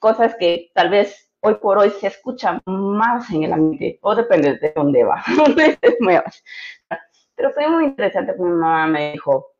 cosas 0.06 0.36
que 0.36 0.70
tal 0.76 0.92
vez 0.92 1.32
hoy 1.40 1.56
por 1.56 1.80
hoy 1.80 1.90
se 1.90 2.06
escucha 2.06 2.62
más 2.68 3.28
en 3.32 3.42
el 3.42 3.54
ambiente, 3.54 3.98
o 4.04 4.14
depende 4.14 4.60
de 4.60 4.72
dónde 4.76 5.04
va, 5.04 5.24
Pero 7.36 7.52
fue 7.52 7.68
muy 7.68 7.86
interesante 7.86 8.36
mi 8.38 8.52
mamá 8.52 8.86
me 8.86 9.14
dijo, 9.14 9.54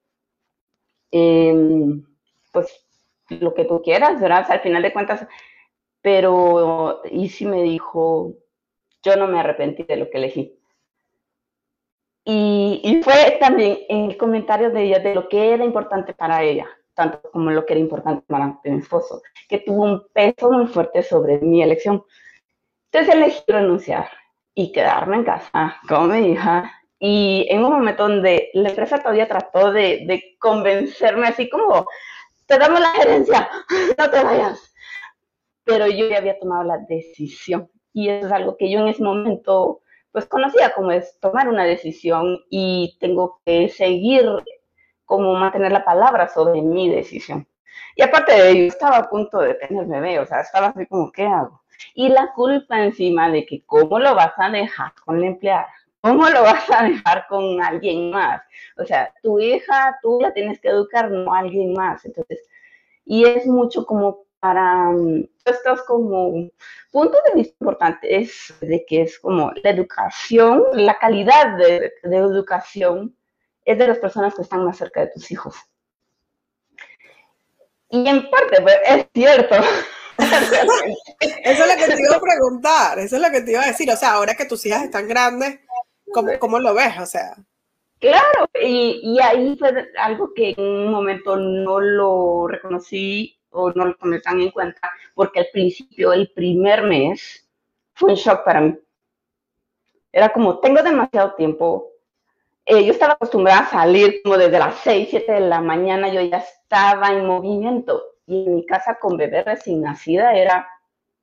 em, 1.10 2.06
pues 2.52 2.86
lo 3.30 3.56
que 3.56 3.66
tú 3.66 3.82
quieras, 3.82 4.22
¿verdad? 4.22 4.46
al 4.48 4.60
final 4.60 4.84
de 4.84 4.94
cuentas, 4.94 5.28
pero 6.04 7.02
y 7.10 7.30
si 7.30 7.48
me 7.48 7.64
dijo, 7.64 8.36
yo 9.02 9.16
no 9.16 9.28
me 9.28 9.40
arrepentí 9.40 9.82
de 9.82 9.98
lo 9.98 10.12
que 10.12 10.18
elegí. 10.20 10.60
Y, 12.24 12.82
y, 12.84 13.02
fue 13.02 13.40
también 13.40 13.80
en 13.90 14.12
el 14.12 14.18
comentario 14.18 14.70
de 14.70 14.84
ella 14.84 15.00
de 15.00 15.16
lo 15.16 15.28
que 15.28 15.54
era 15.54 15.66
importante 15.66 16.14
para 16.14 16.44
ella, 16.44 16.68
tanto 16.96 17.22
como 17.32 17.52
lo 17.52 17.66
que 17.66 17.74
era 17.74 17.80
importante 17.82 18.26
para 18.28 18.60
mi 18.64 18.78
esposo, 18.80 19.22
que 19.48 19.60
tuvo 19.60 19.84
un 19.84 20.08
peso 20.14 20.52
muy 20.52 20.68
fuerte 20.68 21.04
sobre 21.04 21.40
mi 21.40 21.62
elección. 21.62 22.04
Entonces 22.92 23.16
elegí 23.16 23.44
renunciar 23.48 24.10
y 24.54 24.72
quedarme 24.72 25.18
en 25.18 25.26
casa 25.26 25.78
con 25.88 26.12
mi 26.12 26.32
hija. 26.32 26.72
Y 26.98 27.46
en 27.50 27.64
un 27.64 27.74
momento 27.74 28.04
donde 28.08 28.50
la 28.54 28.70
empresa 28.70 29.00
todavía 29.00 29.28
trató 29.28 29.72
de, 29.72 30.06
de 30.08 30.38
convencerme 30.40 31.28
así 31.28 31.50
como, 31.50 31.86
te 32.48 32.58
damos 32.58 32.80
la 32.80 32.92
gerencia, 32.92 33.50
no 33.98 34.10
te 34.10 34.24
vayas. 34.24 34.74
Pero 35.66 35.88
yo 35.88 36.08
ya 36.08 36.18
había 36.18 36.40
tomado 36.40 36.64
la 36.64 36.78
decisión 36.88 37.70
y 37.92 38.10
eso 38.10 38.28
es 38.28 38.32
algo 38.32 38.56
que 38.58 38.70
yo 38.70 38.80
en 38.80 38.88
ese 38.88 39.04
momento 39.04 39.82
pues 40.12 40.26
conocía 40.28 40.72
como 40.74 40.92
es 40.92 41.20
tomar 41.20 41.50
una 41.50 41.66
decisión 41.66 42.40
y 42.50 42.98
tengo 43.02 43.42
que 43.46 43.68
seguir 43.68 44.26
como 45.06 45.34
mantener 45.36 45.72
la 45.72 45.86
palabra 45.86 46.28
sobre 46.28 46.62
mi 46.62 46.90
decisión. 46.90 47.48
Y 47.96 48.02
aparte 48.02 48.34
de 48.34 48.50
ello, 48.50 48.68
estaba 48.68 48.98
a 48.98 49.10
punto 49.10 49.40
de 49.40 49.54
tener 49.56 49.86
bebé, 49.86 50.20
o 50.20 50.26
sea, 50.26 50.42
estaba 50.42 50.68
así 50.68 50.86
como, 50.86 51.12
¿qué 51.12 51.26
hago? 51.26 51.62
Y 51.94 52.10
la 52.10 52.34
culpa 52.34 52.84
encima 52.84 53.30
de 53.30 53.46
que 53.46 53.64
cómo 53.66 54.00
lo 54.00 54.16
vas 54.16 54.34
a 54.38 54.50
dejar 54.50 54.94
con 55.06 55.20
la 55.22 55.28
empleada, 55.28 55.68
cómo 56.02 56.30
lo 56.30 56.44
vas 56.44 56.70
a 56.72 56.84
dejar 56.84 57.26
con 57.28 57.62
alguien 57.62 58.12
más. 58.12 58.42
O 58.78 58.86
sea, 58.86 59.14
tu 59.22 59.40
hija, 59.40 59.98
tú 60.02 60.20
la 60.22 60.34
tienes 60.34 60.60
que 60.60 60.70
educar, 60.70 61.10
no 61.10 61.34
alguien 61.34 61.74
más. 61.74 62.04
Entonces, 62.06 62.48
y 63.06 63.26
es 63.26 63.46
mucho 63.46 63.86
como 63.86 64.26
para 64.40 64.92
mm, 64.92 65.28
estos 65.46 65.82
como 65.84 66.50
puntos 66.92 67.20
de 67.28 67.36
vista 67.36 67.56
importantes 67.60 68.54
de 68.62 68.86
que 68.86 69.04
es 69.04 69.20
como 69.20 69.52
la 69.64 69.70
educación, 69.70 70.64
la 70.74 70.98
calidad 71.00 71.58
de, 71.58 71.94
de 72.04 72.18
educación 72.18 73.16
es 73.66 73.78
de 73.78 73.88
las 73.88 73.98
personas 73.98 74.36
que 74.36 74.44
están 74.44 74.64
más 74.64 74.78
cerca 74.78 75.02
de 75.02 75.08
tus 75.08 75.30
hijos. 75.32 75.56
Y 77.90 78.08
en 78.08 78.30
parte, 78.30 78.62
pues, 78.62 78.76
es 78.86 79.08
cierto. 79.14 79.56
eso 80.18 81.64
es 81.64 81.68
lo 81.68 81.76
que 81.76 81.94
te 81.94 82.02
iba 82.02 82.16
a 82.16 82.22
preguntar, 82.22 83.00
eso 83.00 83.16
es 83.16 83.22
lo 83.22 83.32
que 83.32 83.42
te 83.42 83.52
iba 83.52 83.64
a 83.64 83.68
decir. 83.68 83.92
O 83.92 83.96
sea, 83.96 84.14
ahora 84.14 84.36
que 84.36 84.46
tus 84.46 84.66
hijas 84.66 84.84
están 84.84 85.08
grandes, 85.08 85.60
¿cómo, 86.14 86.30
cómo 86.40 86.60
lo 86.60 86.74
ves? 86.74 87.00
O 87.00 87.06
sea. 87.06 87.36
Claro, 88.00 88.50
y, 88.62 89.02
y, 89.04 89.20
ahí 89.20 89.58
fue 89.58 89.90
algo 89.98 90.34
que 90.36 90.54
en 90.56 90.64
un 90.64 90.92
momento 90.92 91.38
no 91.38 91.80
lo 91.80 92.48
reconocí 92.48 93.40
o 93.50 93.72
no 93.72 93.86
lo 93.86 93.96
tomé 93.96 94.20
tan 94.20 94.40
en 94.42 94.52
cuenta, 94.52 94.92
porque 95.16 95.40
al 95.40 95.48
principio, 95.52 96.12
el 96.14 96.30
primer 96.32 96.84
mes, 96.84 97.48
fue 97.94 98.12
un 98.12 98.16
shock 98.16 98.44
para 98.44 98.62
mí. 98.62 98.78
Era 100.12 100.32
como, 100.32 100.60
tengo 100.60 100.84
demasiado 100.84 101.34
tiempo. 101.36 101.92
Eh, 102.68 102.84
yo 102.84 102.94
estaba 102.94 103.14
acostumbrada 103.14 103.60
a 103.60 103.70
salir 103.70 104.22
como 104.24 104.38
desde 104.38 104.58
las 104.58 104.76
6, 104.80 105.08
7 105.12 105.34
de 105.34 105.40
la 105.42 105.62
mañana, 105.62 106.10
yo 106.10 106.20
ya 106.22 106.38
estaba 106.38 107.12
en 107.12 107.26
movimiento. 107.26 108.04
Y 108.26 108.48
en 108.48 108.56
mi 108.56 108.66
casa 108.66 108.98
con 109.00 109.18
bebé 109.18 109.44
recién 109.44 109.82
nacida 109.82 110.34
era 110.34 110.68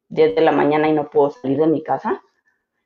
desde 0.09 0.41
la 0.41 0.53
mañana 0.53 0.89
y 0.89 0.93
no 0.93 1.11
puedo 1.11 1.33
salir 1.33 1.59
de 1.59 1.67
mi 1.67 1.83
casa. 1.83 2.23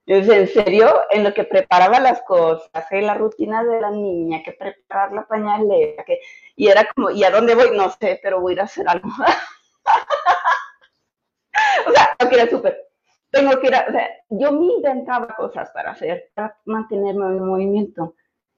Entonces, 0.07 0.57
en 0.57 0.65
serio, 0.65 1.03
en 1.11 1.25
lo 1.25 1.35
que 1.35 1.45
preparaba 1.45 2.01
las 2.01 2.23
cosas, 2.23 2.71
hacer 2.73 3.03
la 3.03 3.15
rutina 3.15 3.63
de 3.63 3.81
la 3.81 3.91
niña, 3.91 4.43
que 4.43 4.53
preparar 4.53 5.13
la 5.13 5.27
pañalera, 5.27 6.05
que, 6.05 6.21
y 6.55 6.69
era 6.69 6.89
como, 6.95 7.11
¿y 7.11 7.25
a 7.25 7.31
dónde 7.31 7.55
voy? 7.55 7.77
No 7.77 7.91
sé, 7.91 8.19
pero 8.23 8.41
voy 8.41 8.53
a 8.53 8.55
ir 8.55 8.61
a 8.61 8.65
hacer 8.65 8.89
algo. 8.89 9.09
o 11.87 11.91
sea, 11.91 12.15
tengo 12.17 12.31
que 12.31 12.43
ir 12.43 12.49
súper. 12.49 12.87
Tengo 13.31 13.61
que 13.61 13.67
ir 13.67 13.75
a, 13.75 13.87
o 13.89 13.93
sea, 13.93 14.09
yo 14.31 14.53
me 14.53 14.73
inventaba 14.75 15.35
cosas 15.37 15.69
para 15.71 15.91
hacer, 15.91 16.31
para 16.35 16.57
mantenerme 16.65 17.27
en 17.27 17.45
movimiento, 17.45 18.15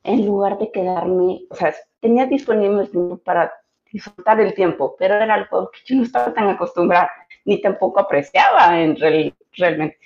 en 0.08 0.26
lugar 0.26 0.58
de 0.58 0.72
quedarme, 0.72 1.42
o 1.50 1.54
sea, 1.54 1.74
tenía 2.00 2.26
disponible 2.26 2.86
tiempo 2.86 3.18
para 3.18 3.52
disfrutar 3.92 4.40
el 4.40 4.54
tiempo, 4.54 4.96
pero 4.98 5.14
era 5.16 5.34
algo 5.34 5.70
que 5.70 5.80
yo 5.84 5.96
no 5.96 6.02
estaba 6.02 6.32
tan 6.32 6.48
acostumbrada, 6.48 7.10
ni 7.44 7.60
tampoco 7.60 8.00
apreciaba 8.00 8.80
en 8.80 8.96
realmente. 8.96 9.98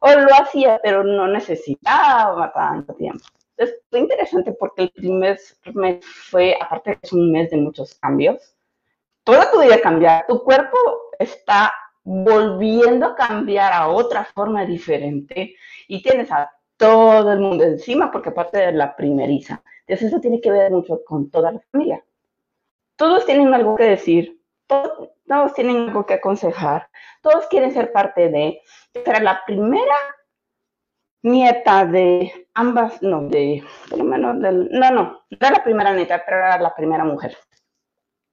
O 0.00 0.12
lo 0.12 0.34
hacía, 0.34 0.80
pero 0.82 1.04
no 1.04 1.28
necesitaba 1.28 2.52
tanto 2.52 2.94
tiempo. 2.94 3.24
Entonces 3.56 3.82
fue 3.90 4.00
interesante 4.00 4.52
porque 4.52 4.82
el 4.82 4.90
primer 4.90 5.38
mes 5.74 6.04
fue, 6.04 6.56
aparte 6.60 6.98
es 7.00 7.12
un 7.12 7.32
mes 7.32 7.50
de 7.50 7.56
muchos 7.56 7.94
cambios, 7.94 8.54
toda 9.24 9.50
tu 9.50 9.60
vida 9.60 9.80
cambia, 9.80 10.24
tu 10.28 10.42
cuerpo 10.42 10.76
está 11.18 11.72
volviendo 12.02 13.06
a 13.06 13.14
cambiar 13.14 13.72
a 13.72 13.88
otra 13.88 14.24
forma 14.24 14.64
diferente 14.64 15.54
y 15.86 16.02
tienes 16.02 16.30
a 16.32 16.50
todo 16.78 17.32
el 17.32 17.40
mundo 17.40 17.64
encima 17.64 18.10
porque 18.10 18.30
aparte 18.30 18.58
de 18.58 18.72
la 18.72 18.96
primeriza. 18.96 19.62
Entonces 19.80 20.08
eso 20.08 20.20
tiene 20.20 20.40
que 20.40 20.50
ver 20.50 20.70
mucho 20.70 21.04
con 21.04 21.30
toda 21.30 21.52
la 21.52 21.60
familia. 21.70 22.02
Todos 22.96 23.26
tienen 23.26 23.52
algo 23.52 23.76
que 23.76 23.84
decir, 23.84 24.40
todos, 24.66 25.10
tienen 25.54 25.88
algo 25.88 26.06
que 26.06 26.14
aconsejar, 26.14 26.88
todos 27.22 27.46
quieren 27.48 27.72
ser 27.72 27.92
parte 27.92 28.28
de, 28.28 28.60
era 28.94 29.20
la 29.20 29.42
primera 29.46 29.96
nieta 31.22 31.84
de 31.84 32.48
ambas, 32.54 33.02
no, 33.02 33.22
de, 33.22 33.62
lo 33.96 34.04
menos, 34.04 34.40
del, 34.40 34.68
no, 34.70 34.90
no, 34.90 35.02
no 35.02 35.38
era 35.38 35.50
la 35.50 35.64
primera 35.64 35.92
nieta, 35.94 36.22
pero 36.24 36.38
era 36.38 36.58
la 36.58 36.74
primera 36.74 37.04
mujer. 37.04 37.36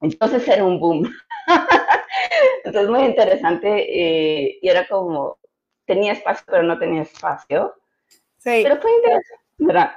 Entonces 0.01 0.47
era 0.47 0.63
un 0.63 0.79
boom. 0.79 1.09
Entonces 2.63 2.89
muy 2.89 3.03
interesante 3.03 3.67
eh, 3.69 4.59
y 4.61 4.67
era 4.67 4.87
como, 4.87 5.39
tenía 5.85 6.13
espacio, 6.13 6.45
pero 6.47 6.63
no 6.63 6.77
tenía 6.77 7.01
espacio. 7.03 7.73
Sí. 8.45 8.61
Pero 8.63 8.79
fue 8.79 8.91
interesante, 8.95 9.43
¿verdad? 9.57 9.91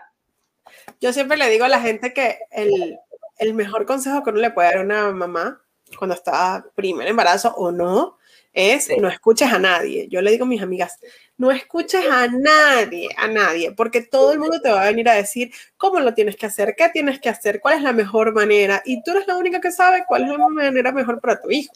Yo 1.01 1.13
siempre 1.13 1.37
le 1.37 1.51
digo 1.51 1.67
a 1.67 1.69
la 1.69 1.81
gente 1.81 2.13
que 2.13 2.39
el, 2.51 2.99
el 3.39 3.55
mejor 3.55 3.87
consejo 3.87 4.25
que 4.25 4.31
uno 4.31 4.41
le 4.41 4.51
puede 4.51 4.69
dar 4.69 4.79
a 4.79 4.83
una 4.83 5.13
mamá 5.13 5.63
cuando 5.99 6.15
está 6.15 6.65
primer 6.75 7.07
embarazo 7.07 7.55
o 7.57 7.71
no, 7.71 8.19
es 8.53 8.89
no 8.99 9.09
escuches 9.09 9.53
a 9.53 9.59
nadie. 9.59 10.09
Yo 10.09 10.21
le 10.21 10.31
digo 10.31 10.45
a 10.45 10.49
mis 10.49 10.63
amigas, 10.63 10.99
no 11.37 11.51
escuches 11.51 12.05
a 12.11 12.27
nadie, 12.27 13.09
a 13.17 13.29
nadie, 13.29 13.73
porque 13.73 14.03
todo 14.03 14.33
el 14.33 14.39
mundo 14.39 14.61
te 14.61 14.71
va 14.71 14.83
a 14.83 14.87
venir 14.87 15.09
a 15.09 15.15
decir 15.15 15.53
cómo 15.77 16.01
lo 16.01 16.15
tienes 16.15 16.37
que 16.37 16.47
hacer, 16.47 16.75
qué 16.77 16.89
tienes 16.89 17.21
que 17.21 17.29
hacer, 17.29 17.61
cuál 17.61 17.77
es 17.77 17.83
la 17.83 17.93
mejor 17.93 18.33
manera, 18.33 18.83
y 18.85 19.03
tú 19.03 19.13
eres 19.13 19.27
la 19.27 19.37
única 19.37 19.61
que 19.61 19.71
sabe 19.71 20.05
cuál 20.09 20.25
es 20.25 20.31
la 20.31 20.49
manera 20.49 20.93
mejor 20.93 21.21
para 21.21 21.41
tu 21.41 21.51
hijo. 21.51 21.73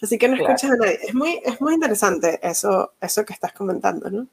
Así 0.00 0.16
que 0.16 0.28
no 0.28 0.36
escuches 0.36 0.70
a 0.70 0.76
nadie. 0.76 0.98
Es 1.02 1.14
muy, 1.14 1.40
es 1.44 1.60
muy 1.60 1.74
interesante 1.74 2.38
eso, 2.42 2.94
eso 3.00 3.24
que 3.24 3.32
estás 3.32 3.52
comentando, 3.52 4.10
¿no? 4.10 4.26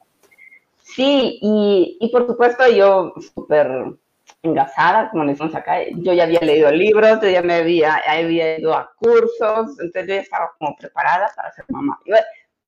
Sí, 0.96 1.40
y, 1.42 1.98
y 2.00 2.10
por 2.10 2.26
supuesto 2.26 2.64
yo 2.70 3.14
súper 3.20 3.98
engasada, 4.42 5.10
como 5.10 5.26
decimos 5.26 5.54
acá. 5.54 5.84
Yo 5.96 6.14
ya 6.14 6.24
había 6.24 6.40
leído 6.40 6.72
libros, 6.72 7.20
yo 7.22 7.30
ya 7.30 7.42
me 7.42 7.56
había, 7.56 8.02
había 8.08 8.58
ido 8.60 8.74
a 8.74 8.90
cursos, 8.98 9.78
entonces 9.80 10.08
yo 10.08 10.16
ya 10.16 10.22
estaba 10.22 10.52
como 10.58 10.76
preparada 10.78 11.30
para 11.36 11.52
ser 11.52 11.66
mamá. 11.70 12.00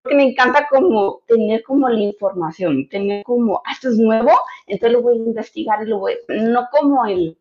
Porque 0.01 0.15
me 0.17 0.24
encanta 0.24 0.67
como 0.69 1.22
tener 1.25 1.63
como 1.63 1.88
la 1.88 2.00
información, 2.00 2.89
tener 2.89 3.24
como, 3.24 3.62
ah, 3.65 3.72
esto 3.72 3.89
es 3.89 3.98
nuevo, 3.98 4.31
entonces 4.65 4.91
lo 4.93 5.01
voy 5.01 5.15
a 5.15 5.24
investigar 5.24 5.84
y 5.84 5.89
lo 5.89 6.00
voy, 6.00 6.17
no 6.27 6.67
como 6.72 7.05
el, 7.05 7.38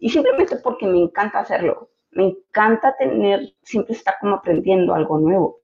y 0.00 0.10
simplemente 0.10 0.56
porque 0.56 0.86
me 0.86 0.98
encanta 0.98 1.40
hacerlo. 1.40 1.90
Me 2.10 2.24
encanta 2.24 2.96
tener, 2.96 3.52
siempre 3.62 3.94
estar 3.94 4.16
como 4.20 4.36
aprendiendo 4.36 4.94
algo 4.94 5.18
nuevo. 5.18 5.60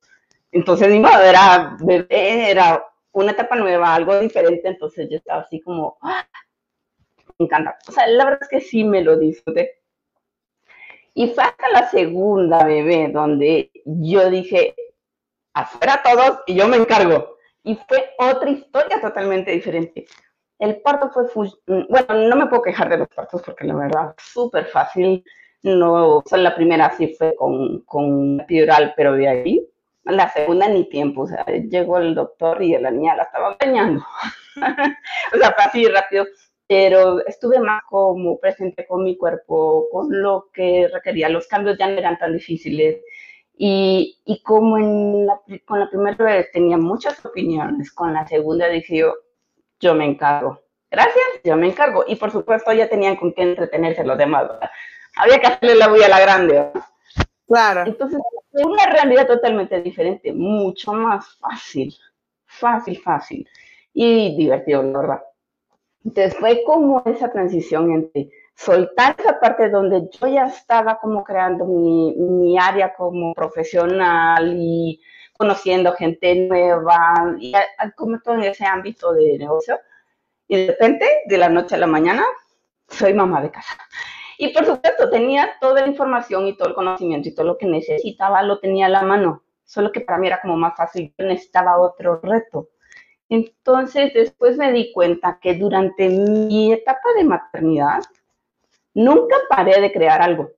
Entonces, 0.53 0.89
mi 0.89 1.01
madre 1.01 1.31
era 1.31 1.77
bebé, 1.81 2.51
era 2.51 2.85
una 3.13 3.33
etapa 3.33 3.57
nueva, 3.57 3.95
algo 3.95 4.19
diferente, 4.19 4.69
entonces 4.69 5.09
yo 5.11 5.19
estaba 5.19 5.43
así 5.43 5.61
como, 5.61 5.99
¡ah! 6.03 6.27
encanta. 7.39 7.79
O 7.89 7.93
sea, 7.93 8.07
la 8.07 8.25
verdad 8.25 8.43
es 8.43 8.49
que 8.49 8.61
sí 8.61 8.85
me 8.85 9.03
lo 9.03 9.19
disfruté. 9.19 9.81
Y 11.15 11.29
fue 11.29 11.45
hasta 11.45 11.69
la 11.71 11.91
segunda 11.91 12.65
bebé 12.65 13.09
donde 13.13 13.71
yo 13.85 14.31
dije, 14.31 14.75
afuera 15.53 16.01
todos 16.03 16.41
y 16.47 16.55
yo 16.55 16.69
me 16.69 16.79
encargo. 16.79 17.37
Y 17.65 17.77
fue 17.89 18.11
otra 18.19 18.51
historia 18.51 19.01
totalmente 19.01 19.51
diferente. 19.51 20.07
El 20.59 20.81
parto 20.81 21.11
fue, 21.29 21.51
bueno, 21.67 22.29
no 22.29 22.37
me 22.37 22.47
puedo 22.47 22.63
quejar 22.63 22.89
de 22.89 22.99
los 22.99 23.09
partos 23.09 23.43
porque 23.43 23.67
la 23.67 23.75
verdad, 23.75 24.15
súper 24.19 24.67
fácil. 24.67 25.25
No, 25.63 26.19
o 26.19 26.37
la 26.37 26.57
primera 26.57 26.91
sí 26.97 27.15
fue 27.17 27.37
con, 27.37 27.83
con 27.83 28.41
epidural, 28.41 28.95
pero 28.97 29.13
de 29.13 29.29
ahí, 29.29 29.69
la 30.05 30.29
segunda 30.31 30.69
ni 30.69 30.89
tiempo. 30.89 31.23
O 31.23 31.27
sea, 31.27 31.45
llegó 31.47 31.99
el 31.99 32.15
doctor 32.15 32.63
y 32.63 32.77
la 32.79 32.91
niña 32.91 33.17
la 33.17 33.25
estaba 33.25 33.57
bañando. 33.61 34.05
o 34.57 35.37
sea, 35.37 35.53
fue 35.53 35.65
así 35.65 35.87
rápido 35.87 36.27
pero 36.73 37.23
estuve 37.27 37.61
más 37.61 37.83
como 37.87 38.39
presente 38.39 38.87
con 38.87 39.05
mi 39.05 39.19
cuerpo, 39.19 39.89
con 39.93 40.09
lo 40.23 40.49
que 40.55 40.89
requería. 40.91 41.29
Los 41.29 41.47
cambios 41.47 41.77
ya 41.77 41.87
no 41.87 41.99
eran 41.99 42.19
tan 42.19 42.33
difíciles. 42.33 42.97
Y, 43.55 44.19
y 44.25 44.43
como 44.43 44.79
en 44.79 45.27
con 45.67 45.81
la 45.81 45.91
primera 45.91 46.17
vez 46.25 46.51
tenía 46.51 46.79
muchas 46.79 47.23
opiniones, 47.27 47.93
con 47.93 48.15
la 48.15 48.27
segunda 48.27 48.69
dije 48.69 49.05
yo, 49.81 49.95
me 49.95 50.07
encargo. 50.07 50.63
Gracias, 50.91 51.27
yo 51.45 51.57
me 51.57 51.67
encargo. 51.67 52.05
Y 52.07 52.17
por 52.17 52.31
supuesto 52.31 52.73
ya 52.73 52.89
tenían 52.89 53.17
con 53.17 53.35
qué 53.35 53.43
entretenerse 53.43 54.03
los 54.03 54.17
demás. 54.17 54.51
Había 55.17 55.41
que 55.41 55.49
hacerle 55.49 55.75
la 55.75 55.89
bulla 55.89 56.07
a 56.07 56.09
la 56.09 56.21
grande. 56.21 56.71
Claro. 57.53 57.83
Entonces, 57.87 58.19
una 58.53 58.87
realidad 58.87 59.27
totalmente 59.27 59.83
diferente, 59.83 60.33
mucho 60.33 60.95
más 60.95 61.37
fácil, 61.37 61.95
fácil, 62.47 62.99
fácil 62.99 63.47
y 63.93 64.35
divertido, 64.39 64.83
la 64.83 64.99
verdad. 64.99 65.23
Entonces 66.03 66.35
fue 66.37 66.63
como 66.65 67.03
esa 67.05 67.31
transición 67.31 67.93
entre 67.93 68.31
soltar 68.55 69.17
esa 69.19 69.39
parte 69.39 69.69
donde 69.69 70.09
yo 70.19 70.29
ya 70.29 70.47
estaba 70.47 70.99
como 70.99 71.23
creando 71.25 71.67
mi, 71.67 72.15
mi 72.17 72.59
área 72.59 72.95
como 72.95 73.35
profesional 73.35 74.55
y 74.57 74.99
conociendo 75.37 75.93
gente 75.93 76.35
nueva 76.35 77.37
y 77.39 77.53
como 77.97 78.19
todo 78.21 78.37
en 78.37 78.45
ese 78.45 78.65
ámbito 78.65 79.13
de 79.13 79.37
negocio. 79.37 79.79
Y 80.49 80.57
de 80.57 80.67
repente, 80.69 81.07
de 81.27 81.37
la 81.37 81.51
noche 81.51 81.75
a 81.75 81.79
la 81.79 81.87
mañana, 81.87 82.25
soy 82.89 83.13
mamá 83.13 83.43
de 83.43 83.51
casa. 83.51 83.77
Y 84.39 84.49
por 84.49 84.65
supuesto, 84.65 85.11
tenía 85.11 85.53
toda 85.61 85.83
la 85.83 85.87
información 85.87 86.47
y 86.47 86.57
todo 86.57 86.69
el 86.69 86.75
conocimiento 86.75 87.29
y 87.29 87.35
todo 87.35 87.47
lo 87.47 87.59
que 87.59 87.67
necesitaba 87.67 88.43
lo 88.43 88.59
tenía 88.59 88.87
a 88.87 88.91
la 88.91 89.03
mano. 89.03 89.43
Solo 89.65 89.93
que 89.93 90.01
para 90.01 90.19
mí 90.19 90.27
era 90.27 90.41
como 90.41 90.57
más 90.57 90.77
fácil, 90.77 91.15
yo 91.17 91.27
necesitaba 91.27 91.79
otro 91.79 92.21
reto. 92.23 92.69
Entonces, 93.29 94.13
después 94.13 94.59
me 94.59 94.73
di 94.73 94.93
cuenta 94.93 95.39
que 95.41 95.55
durante 95.55 96.09
mi 96.09 96.73
etapa 96.73 97.09
de 97.17 97.25
maternidad, 97.25 98.03
nunca 98.95 99.37
paré 99.49 99.81
de 99.81 99.93
crear 99.93 100.21
algo. 100.21 100.51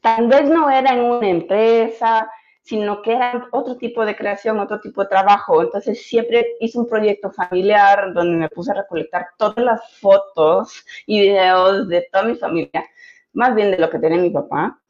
Tal 0.00 0.28
vez 0.28 0.48
no 0.48 0.70
era 0.70 0.92
en 0.94 1.00
una 1.00 1.28
empresa, 1.28 2.30
sino 2.62 3.02
que 3.02 3.12
era 3.12 3.48
otro 3.50 3.76
tipo 3.76 4.04
de 4.04 4.16
creación, 4.16 4.58
otro 4.60 4.80
tipo 4.80 5.02
de 5.02 5.08
trabajo. 5.08 5.62
Entonces 5.62 6.00
siempre 6.06 6.56
hice 6.60 6.78
un 6.78 6.86
proyecto 6.86 7.30
familiar 7.30 8.12
donde 8.14 8.36
me 8.36 8.48
puse 8.48 8.70
a 8.70 8.74
recolectar 8.74 9.26
todas 9.36 9.58
las 9.58 9.98
fotos 9.98 10.84
y 11.06 11.20
videos 11.20 11.88
de 11.88 12.06
toda 12.10 12.24
mi 12.24 12.36
familia, 12.36 12.84
más 13.32 13.54
bien 13.54 13.72
de 13.72 13.78
lo 13.78 13.90
que 13.90 13.98
tenía 13.98 14.18
mi 14.18 14.30
papá, 14.30 14.80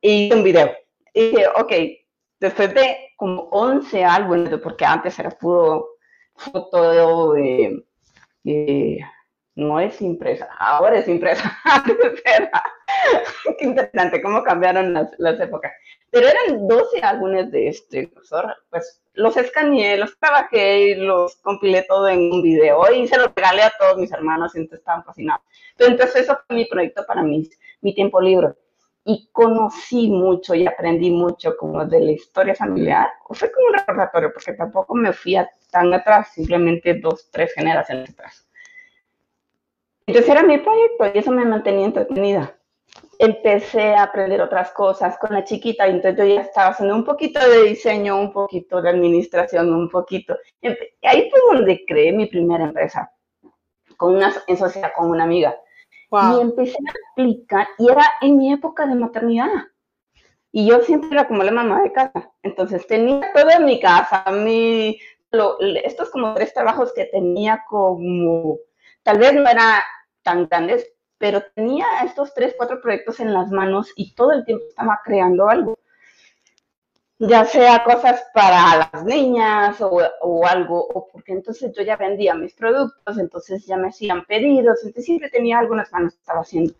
y 0.00 0.26
hice 0.26 0.36
un 0.36 0.42
video. 0.42 0.72
Y 1.14 1.30
dije, 1.30 1.46
ok, 1.56 1.72
después 2.40 2.74
de 2.74 2.96
como 3.16 3.48
11 3.50 4.04
álbumes, 4.04 4.58
porque 4.60 4.84
antes 4.84 5.18
era 5.18 5.30
puro 5.30 5.88
foto 6.34 7.32
de, 7.32 7.84
no 9.58 9.80
es 9.80 10.00
impresa, 10.00 10.48
ahora 10.56 10.98
es 10.98 11.08
impresa. 11.08 11.58
Qué 13.58 13.64
interesante 13.64 14.22
cómo 14.22 14.44
cambiaron 14.44 14.94
las, 14.94 15.10
las, 15.18 15.40
épocas. 15.40 15.72
Pero 16.10 16.28
eran 16.28 16.68
12 16.68 17.02
álbumes 17.02 17.50
de 17.50 17.68
este, 17.68 18.08
pues 18.70 19.02
los 19.14 19.36
escaneé, 19.36 19.98
los 19.98 20.16
trabajé 20.16 20.90
y 20.90 20.94
los 20.94 21.34
compilé 21.38 21.82
todo 21.82 22.06
en 22.06 22.32
un 22.32 22.40
video 22.40 22.80
y 22.92 23.08
se 23.08 23.18
los 23.18 23.30
regalé 23.34 23.62
a 23.62 23.72
todos 23.76 23.98
mis 23.98 24.12
hermanos 24.12 24.54
y 24.54 24.58
entonces 24.58 24.78
estaban 24.78 25.04
fascinados. 25.04 25.42
Entonces 25.76 26.22
eso 26.22 26.38
fue 26.46 26.54
mi 26.54 26.64
proyecto 26.66 27.04
para 27.04 27.24
mi, 27.24 27.50
mi 27.80 27.92
tiempo 27.96 28.20
libre 28.20 28.50
y 29.04 29.28
conocí 29.32 30.08
mucho 30.08 30.54
y 30.54 30.68
aprendí 30.68 31.10
mucho 31.10 31.56
como 31.56 31.84
de 31.84 31.98
la 31.98 32.12
historia 32.12 32.54
familiar. 32.54 33.08
Fue 33.28 33.50
como 33.50 33.66
un 33.66 33.74
recordatorio, 33.74 34.32
porque 34.32 34.52
tampoco 34.52 34.94
me 34.94 35.12
fui 35.12 35.36
tan 35.72 35.92
atrás, 35.92 36.28
simplemente 36.32 36.94
dos, 36.94 37.28
tres 37.32 37.52
generaciones 37.54 38.10
atrás. 38.10 38.47
Entonces 40.08 40.30
era 40.30 40.42
mi 40.42 40.56
proyecto 40.56 41.04
y 41.12 41.18
eso 41.18 41.30
me 41.30 41.44
mantenía 41.44 41.84
entretenida. 41.84 42.56
Empecé 43.18 43.94
a 43.94 44.04
aprender 44.04 44.40
otras 44.40 44.70
cosas 44.70 45.18
con 45.18 45.34
la 45.34 45.44
chiquita, 45.44 45.86
entonces 45.86 46.16
yo 46.16 46.34
ya 46.34 46.40
estaba 46.40 46.68
haciendo 46.68 46.94
un 46.94 47.04
poquito 47.04 47.38
de 47.46 47.64
diseño, 47.64 48.18
un 48.18 48.32
poquito 48.32 48.80
de 48.80 48.88
administración, 48.88 49.70
un 49.70 49.90
poquito. 49.90 50.34
Y 50.62 50.68
ahí 51.06 51.28
fue 51.30 51.40
donde 51.52 51.84
creé 51.86 52.12
mi 52.12 52.24
primera 52.24 52.64
empresa, 52.64 53.12
con 53.98 54.16
una, 54.16 54.32
en 54.46 54.56
sociedad 54.56 54.92
con 54.96 55.10
una 55.10 55.24
amiga. 55.24 55.54
Y 56.10 56.40
empecé 56.40 56.78
a 56.78 57.12
aplicar, 57.12 57.68
y 57.76 57.90
era 57.90 58.06
en 58.22 58.38
mi 58.38 58.50
época 58.50 58.86
de 58.86 58.94
maternidad. 58.94 59.50
Y 60.52 60.66
yo 60.66 60.80
siempre 60.80 61.10
era 61.12 61.28
como 61.28 61.42
la 61.42 61.52
mamá 61.52 61.82
de 61.82 61.92
casa. 61.92 62.32
Entonces 62.42 62.86
tenía 62.86 63.30
todo 63.34 63.50
en 63.50 63.66
mi 63.66 63.78
casa, 63.78 64.24
mi, 64.32 64.98
estos 65.84 66.08
como 66.08 66.32
tres 66.32 66.54
trabajos 66.54 66.94
que 66.94 67.04
tenía 67.04 67.62
como, 67.68 68.56
tal 69.02 69.18
vez 69.18 69.34
no 69.34 69.46
eran 69.46 69.82
tan 70.28 70.46
grandes, 70.46 70.86
pero 71.18 71.42
tenía 71.54 71.86
estos 72.04 72.34
tres, 72.34 72.54
cuatro 72.56 72.80
proyectos 72.80 73.20
en 73.20 73.32
las 73.32 73.50
manos 73.50 73.92
y 73.96 74.14
todo 74.14 74.32
el 74.32 74.44
tiempo 74.44 74.64
estaba 74.68 75.00
creando 75.04 75.48
algo 75.48 75.78
ya 77.18 77.44
sea 77.44 77.82
cosas 77.82 78.24
para 78.32 78.88
las 78.92 79.04
niñas 79.04 79.80
o, 79.80 80.46
algo, 80.46 80.86
o 80.86 81.08
porque 81.08 81.32
entonces 81.32 81.72
yo 81.76 81.82
ya 81.82 81.96
vendía 81.96 82.34
mis 82.34 82.54
productos, 82.54 83.18
entonces 83.18 83.66
ya 83.66 83.76
me 83.76 83.88
hacían 83.88 84.24
pedidos, 84.24 84.78
entonces 84.78 85.04
siempre 85.04 85.28
tenía 85.28 85.58
algunas 85.58 85.92
manos 85.92 86.14
que 86.14 86.20
estaba 86.20 86.40
haciendo. 86.40 86.74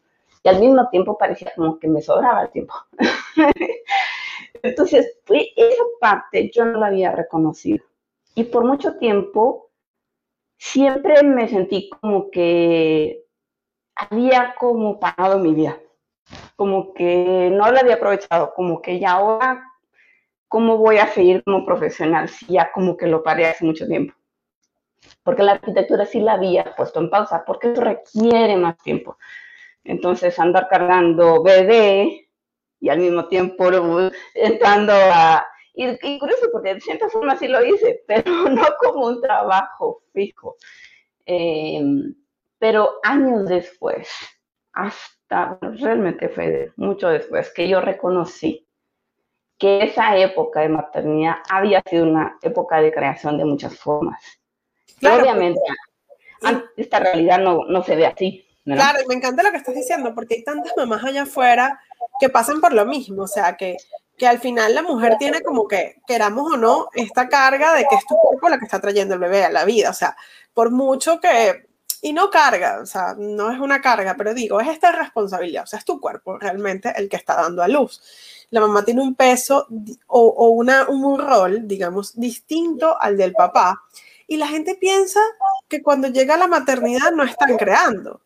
Y 0.45 0.49
al 0.49 0.61
mismo 0.61 0.89
tiempo 0.91 1.19
parecía 1.19 1.53
como 1.57 1.79
que 1.81 1.89
me 1.89 2.01
sobraba 2.01 2.43
el 2.43 2.51
tiempo. 2.51 2.75
entonces, 4.63 5.19
esa 5.57 5.83
parte 6.01 6.51
yo 6.55 6.65
no 6.65 6.79
la 6.79 6.87
había 6.87 7.11
reconocido. 7.11 7.85
Y 8.37 8.45
por 8.45 8.65
mucho 8.65 8.97
tiempo 8.99 9.71
siempre 10.57 11.25
me 11.25 11.49
sentí 11.49 11.91
como 12.01 12.31
que 12.31 13.25
había 13.99 14.55
como 14.59 14.99
parado 14.99 15.39
mi 15.39 15.55
vida, 15.55 15.79
como 16.57 16.95
que 16.95 17.51
no 17.53 17.71
la 17.71 17.81
había 17.81 17.95
aprovechado, 17.95 18.55
como 18.55 18.81
que 18.81 18.99
ya 18.99 19.13
ahora 19.13 19.69
¿cómo 20.49 20.79
voy 20.79 20.97
a 20.97 21.07
seguir 21.09 21.45
como 21.45 21.65
profesional 21.65 22.29
si 22.29 22.47
ya 22.47 22.73
como 22.73 22.97
que 22.97 23.07
lo 23.07 23.23
paré 23.23 23.47
hace 23.47 23.65
mucho 23.65 23.87
tiempo? 23.87 24.15
Porque 25.23 25.43
la 25.43 25.53
arquitectura 25.53 26.07
sí 26.07 26.21
la 26.21 26.33
había 26.33 26.75
puesto 26.75 27.01
en 27.01 27.11
pausa, 27.11 27.45
porque 27.47 27.73
eso 27.73 27.83
requiere 27.83 28.57
más 28.57 28.77
tiempo. 28.79 29.19
Entonces, 29.85 30.39
andar 30.39 30.69
cargando 30.69 31.43
bebé 31.43 32.29
y 32.81 32.89
al 32.89 32.99
mismo 32.99 33.29
tiempo 33.29 33.71
entrando 34.35 34.93
a... 34.95 35.47
Y, 35.75 36.19
curioso, 36.19 36.49
porque 36.51 36.75
de 36.75 36.81
cierta 36.81 37.09
forma 37.09 37.37
sí 37.37 37.47
lo 37.47 37.65
hice, 37.65 38.03
pero 38.09 38.49
no 38.49 38.65
como 38.81 39.07
un 39.07 39.21
trabajo 39.21 40.03
fijo. 40.13 40.57
Em, 41.25 42.15
pero 42.59 42.99
años 43.03 43.49
después, 43.49 44.09
hasta 44.73 45.59
realmente 45.61 46.29
fue 46.29 46.73
mucho 46.77 47.09
después, 47.09 47.53
que 47.53 47.69
yo 47.69 47.81
reconocí 47.81 48.67
que 49.59 49.85
esa 49.85 50.17
época 50.17 50.61
de 50.61 50.69
maternidad 50.69 51.37
había 51.51 51.83
sido 51.89 52.05
una 52.05 52.39
época 52.43 52.81
de 52.81 52.93
creación 52.93 53.39
de 53.39 53.45
muchas 53.45 53.77
formas. 53.77 54.23
Obviamente, 55.03 55.61
esta 56.77 57.01
realidad 57.01 57.39
no, 57.39 57.65
no, 57.69 57.83
se 57.83 57.97
ve 57.97 58.07
así. 58.07 58.47
Claro, 58.65 58.99
y 59.03 59.07
me 59.07 59.15
encanta 59.15 59.43
lo 59.43 59.51
que 59.51 59.57
estás 59.57 59.75
diciendo, 59.75 60.15
porque 60.15 60.37
hay 60.37 60.45
tantas 60.45 60.73
mamás 60.77 61.03
allá 61.03 61.23
afuera 61.23 61.81
que 62.21 62.29
pasan 62.29 62.61
por 62.61 62.73
lo 62.73 62.85
mismo, 62.85 63.23
o 63.23 63.29
sea, 63.29 63.57
que, 63.57 63.77
que 64.17 64.27
al 64.27 64.39
final 64.39 64.75
la 64.75 64.83
mujer 64.83 65.17
tiene 65.19 65.41
como 65.41 65.67
que, 65.67 65.97
queramos 66.07 66.53
o 66.53 66.57
no, 66.57 66.89
esta 66.95 67.29
carga 67.29 67.75
de 67.75 67.87
que 67.89 67.97
es 67.97 68.05
tu 68.07 68.15
cuerpo 68.17 68.49
la 68.49 68.59
que 68.59 68.67
está 68.67 68.81
trayendo 68.81 69.15
el 69.15 69.21
bebé 69.21 69.45
a 69.45 69.51
la 69.51 69.65
vida, 69.65 69.91
o 69.91 69.95
sea, 69.95 70.17
por 70.53 70.71
mucho 70.71 71.19
que, 71.19 71.68
y 72.03 72.13
no 72.13 72.31
carga, 72.31 72.81
o 72.81 72.87
sea, 72.87 73.15
no 73.19 73.51
es 73.51 73.59
una 73.59 73.81
carga, 73.81 74.15
pero 74.17 74.35
digo, 74.35 74.61
es 74.61 74.69
esta 74.69 74.93
responsabilidad, 74.93 75.65
o 75.65 75.67
sea, 75.67 75.79
es 75.79 75.85
tu 75.85 76.01
cuerpo 76.01 76.39
realmente 76.39 76.93
el 76.97 77.09
que 77.09 77.17
está 77.17 77.35
dando 77.37 77.63
a 77.63 77.69
luz 77.69 78.01
la 78.51 78.61
mamá 78.61 78.85
tiene 78.85 79.03
un 79.03 79.15
peso 79.15 79.67
o, 80.07 80.49
una, 80.51 80.89
un 80.89 81.19
rol, 81.19 81.67
digamos, 81.67 82.19
distinto 82.19 83.01
al 83.01 83.17
del 83.17 83.33
papá. 83.33 83.83
Y 84.27 84.37
la 84.37 84.49
gente 84.49 84.75
piensa 84.75 85.21
que 85.69 85.83
cuando 85.83 86.09
llega 86.09 86.37
la 86.37 86.47
maternidad 86.47 87.13
no 87.13 87.25
están 87.25 87.57
creando. 87.57 88.23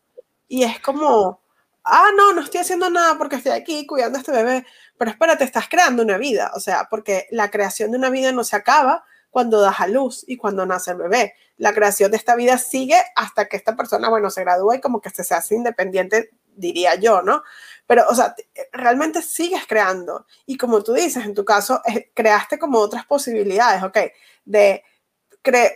Y 0.47 0.63
es 0.63 0.79
como, 0.79 1.41
ah, 1.83 2.09
no, 2.15 2.33
no 2.33 2.41
estoy 2.41 2.61
haciendo 2.61 2.89
nada 2.89 3.17
porque 3.17 3.37
estoy 3.37 3.53
aquí 3.53 3.85
cuidando 3.85 4.17
a 4.17 4.21
este 4.21 4.31
bebé. 4.31 4.65
Pero 4.97 5.11
espérate, 5.11 5.43
estás 5.43 5.67
creando 5.67 6.03
una 6.03 6.17
vida. 6.17 6.51
O 6.55 6.59
sea, 6.59 6.87
porque 6.89 7.27
la 7.31 7.51
creación 7.51 7.91
de 7.91 7.97
una 7.97 8.09
vida 8.09 8.31
no 8.31 8.43
se 8.43 8.55
acaba 8.55 9.03
cuando 9.33 9.59
das 9.59 9.79
a 9.79 9.87
luz 9.87 10.23
y 10.27 10.37
cuando 10.37 10.63
nace 10.63 10.91
el 10.91 10.97
bebé. 10.97 11.33
La 11.57 11.73
creación 11.73 12.11
de 12.11 12.17
esta 12.17 12.35
vida 12.35 12.59
sigue 12.59 13.01
hasta 13.15 13.47
que 13.47 13.57
esta 13.57 13.75
persona, 13.75 14.07
bueno, 14.07 14.29
se 14.29 14.41
gradúa 14.41 14.75
y 14.75 14.79
como 14.79 15.01
que 15.01 15.09
se 15.09 15.33
hace 15.33 15.55
independiente, 15.55 16.29
diría 16.55 16.93
yo, 16.95 17.23
¿no? 17.23 17.41
Pero, 17.87 18.03
o 18.07 18.13
sea, 18.13 18.35
realmente 18.71 19.23
sigues 19.23 19.65
creando. 19.67 20.27
Y 20.45 20.55
como 20.55 20.83
tú 20.83 20.93
dices, 20.93 21.25
en 21.25 21.33
tu 21.33 21.43
caso, 21.43 21.81
eh, 21.85 22.11
creaste 22.13 22.59
como 22.59 22.77
otras 22.77 23.07
posibilidades, 23.07 23.81
¿ok? 23.81 23.97
De, 24.45 24.83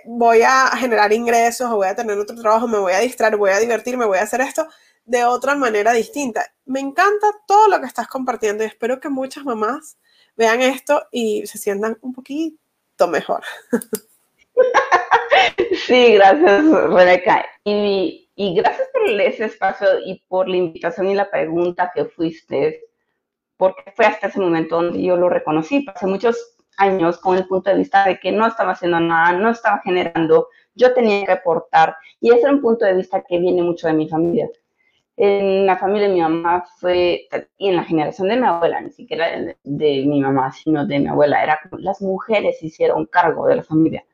voy 0.06 0.44
a 0.44 0.68
generar 0.78 1.12
ingresos 1.12 1.70
voy 1.72 1.88
a 1.88 1.96
tener 1.96 2.18
otro 2.18 2.40
trabajo, 2.40 2.68
me 2.68 2.78
voy 2.78 2.94
a 2.94 3.00
distraer, 3.00 3.38
voy 3.38 3.50
a 3.50 3.60
divertirme, 3.60 4.06
voy 4.06 4.20
a 4.20 4.24
hacer 4.24 4.40
esto 4.42 4.68
de 5.04 5.26
otra 5.26 5.56
manera 5.56 5.94
distinta. 5.94 6.46
Me 6.66 6.80
encanta 6.80 7.28
todo 7.48 7.68
lo 7.70 7.80
que 7.82 7.88
estás 7.88 8.08
compartiendo 8.08 8.64
y 8.64 8.68
espero 8.68 9.00
que 9.00 9.10
muchas 9.10 9.44
mamás 9.46 9.98
vean 10.36 10.62
esto 10.62 11.08
y 11.12 11.48
se 11.48 11.58
sientan 11.58 11.98
un 12.02 12.14
poquito 12.14 12.67
mejor. 13.06 13.44
Sí, 15.86 16.16
gracias, 16.16 16.66
Rebeca. 16.66 17.46
Y 17.64 18.28
y 18.40 18.54
gracias 18.54 18.88
por 18.94 19.10
ese 19.20 19.46
espacio 19.46 19.88
y 20.06 20.24
por 20.28 20.48
la 20.48 20.58
invitación 20.58 21.08
y 21.08 21.16
la 21.16 21.30
pregunta 21.30 21.92
que 21.94 22.06
fuiste. 22.06 22.84
porque 23.58 23.92
fue 23.96 24.06
hasta 24.06 24.28
ese 24.28 24.40
momento 24.40 24.76
donde 24.78 25.02
yo 25.02 25.18
lo 25.18 25.30
reconocí. 25.30 25.82
Pasé 25.82 26.06
muchos 26.08 26.38
años 26.78 27.18
con 27.20 27.38
el 27.38 27.48
punto 27.48 27.72
de 27.72 27.78
vista 27.78 28.06
de 28.06 28.20
que 28.20 28.32
no 28.32 28.46
estaba 28.48 28.74
haciendo 28.74 29.00
nada, 29.00 29.34
no 29.34 29.50
estaba 29.50 29.82
generando, 29.84 30.50
yo 30.76 30.94
tenía 30.94 31.26
que 31.26 31.32
aportar, 31.32 31.96
y 32.22 32.30
ese 32.30 32.42
es 32.42 32.52
un 32.52 32.62
punto 32.62 32.86
de 32.86 32.94
vista 32.94 33.24
que 33.28 33.40
viene 33.40 33.64
mucho 33.64 33.88
de 33.88 33.94
mi 33.94 34.08
familia. 34.08 34.48
En 35.20 35.66
la 35.66 35.78
familia 35.78 36.08
de 36.08 36.14
mi 36.14 36.22
mamá 36.22 36.64
fue, 36.80 37.28
y 37.58 37.70
en 37.70 37.76
la 37.76 37.84
generación 37.84 38.28
de 38.28 38.38
mi 38.38 38.46
abuela, 38.46 38.80
ni 38.82 38.92
siquiera 38.92 39.32
de, 39.64 40.06
mi 40.06 40.22
mamá, 40.22 40.52
sino 40.52 40.86
de 40.86 41.00
mi 41.00 41.08
abuela, 41.08 41.44
era 41.44 41.60
las 41.80 42.02
mujeres 42.04 42.62
hicieron 42.62 43.08
cargo 43.08 43.48
de 43.48 43.56
la 43.56 43.64
familia. 43.64 44.06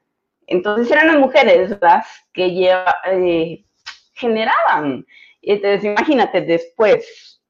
Entonces 0.47 0.89
eran 0.89 1.07
las 1.07 1.17
mujeres 1.17 1.77
las 1.81 2.07
que 2.31 2.51
lleva, 2.51 2.95
eh, 3.11 3.65
generaban. 4.13 5.05
Entonces 5.41 5.83
imagínate 5.83 6.39
después, 6.39 7.41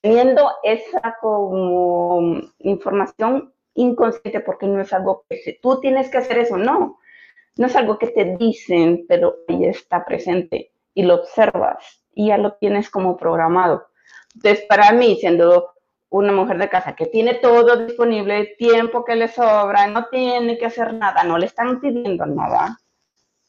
teniendo 0.00 0.50
esa 0.64 1.16
como 1.20 2.40
información 2.58 3.52
inconsciente, 3.74 4.40
porque 4.40 4.66
no 4.66 4.80
es 4.80 4.92
algo 4.92 5.24
que 5.28 5.60
tú 5.62 5.78
tienes 5.80 6.10
que 6.10 6.18
hacer 6.18 6.38
eso, 6.38 6.56
no. 6.56 6.98
No 7.56 7.66
es 7.66 7.76
algo 7.76 7.98
que 7.98 8.08
te 8.08 8.36
dicen, 8.36 9.06
pero 9.08 9.36
ahí 9.46 9.64
está 9.66 10.04
presente 10.04 10.72
y 10.92 11.04
lo 11.04 11.14
observas 11.14 12.02
y 12.16 12.28
ya 12.28 12.38
lo 12.38 12.54
tienes 12.54 12.90
como 12.90 13.16
programado. 13.16 13.86
Entonces, 14.34 14.64
para 14.66 14.90
mí, 14.92 15.16
siendo 15.20 15.70
una 16.08 16.32
mujer 16.32 16.56
de 16.58 16.70
casa 16.70 16.96
que 16.96 17.06
tiene 17.06 17.34
todo 17.34 17.76
disponible, 17.76 18.56
tiempo 18.58 19.04
que 19.04 19.16
le 19.16 19.28
sobra, 19.28 19.86
no 19.86 20.06
tiene 20.06 20.56
que 20.56 20.66
hacer 20.66 20.94
nada, 20.94 21.22
no 21.24 21.36
le 21.36 21.46
están 21.46 21.78
pidiendo 21.78 22.24
nada, 22.24 22.78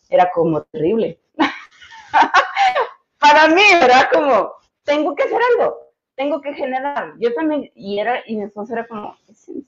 era 0.10 0.30
como 0.34 0.64
terrible. 0.64 1.20
para 3.20 3.48
mí 3.48 3.62
era 3.82 4.10
como, 4.12 4.52
tengo 4.84 5.16
que 5.16 5.24
hacer 5.24 5.40
algo, 5.54 5.78
tengo 6.16 6.42
que 6.42 6.54
generar. 6.54 7.14
Yo 7.20 7.34
también, 7.34 7.72
y, 7.74 8.00
era, 8.00 8.22
y 8.28 8.42
esposo 8.42 8.74
era 8.74 8.86
como, 8.86 9.16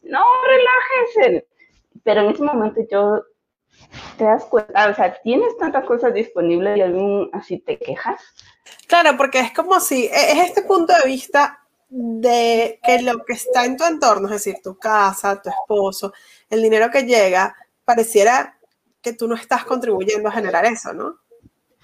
no, 0.04 0.24
relájese. 0.46 1.48
Pero 2.04 2.22
en 2.22 2.32
ese 2.32 2.44
momento 2.44 2.82
yo 2.92 3.24
te 4.18 4.24
das 4.24 4.46
cuenta, 4.46 4.90
o 4.90 4.94
sea, 4.94 5.20
tienes 5.22 5.58
tantas 5.58 5.86
cosas 5.86 6.14
disponibles 6.14 6.78
y 6.78 6.82
algún 6.82 7.30
así 7.34 7.60
te 7.60 7.78
quejas. 7.78 8.22
Claro, 8.88 9.16
porque 9.18 9.40
es 9.40 9.54
como 9.54 9.80
si, 9.80 10.06
e, 10.06 10.32
es 10.32 10.50
este 10.50 10.64
punto 10.64 10.94
de 10.94 11.08
vista 11.08 11.60
de 11.90 12.80
que 12.84 13.02
lo 13.02 13.24
que 13.26 13.34
está 13.34 13.66
en 13.66 13.78
tu 13.78 13.84
entorno, 13.84 14.28
es 14.28 14.44
decir, 14.44 14.56
tu 14.64 14.78
casa, 14.78 15.42
tu 15.42 15.50
esposo, 15.50 16.14
el 16.50 16.62
dinero 16.62 16.92
que 16.92 17.04
llega, 17.04 17.56
pareciera 17.84 18.60
que 19.02 19.14
tú 19.14 19.28
no 19.28 19.36
estás 19.36 19.66
contribuyendo 19.66 20.30
a 20.30 20.34
generar 20.34 20.66
eso, 20.66 20.94
¿no? 20.94 21.20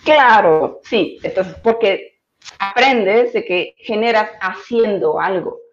Claro, 0.04 0.82
sí, 0.84 1.18
entonces, 1.24 1.56
porque 1.64 2.20
aprendes 2.60 3.34
de 3.34 3.46
que 3.46 3.76
generas 3.80 4.30
haciendo 4.42 5.20
algo 5.20 5.65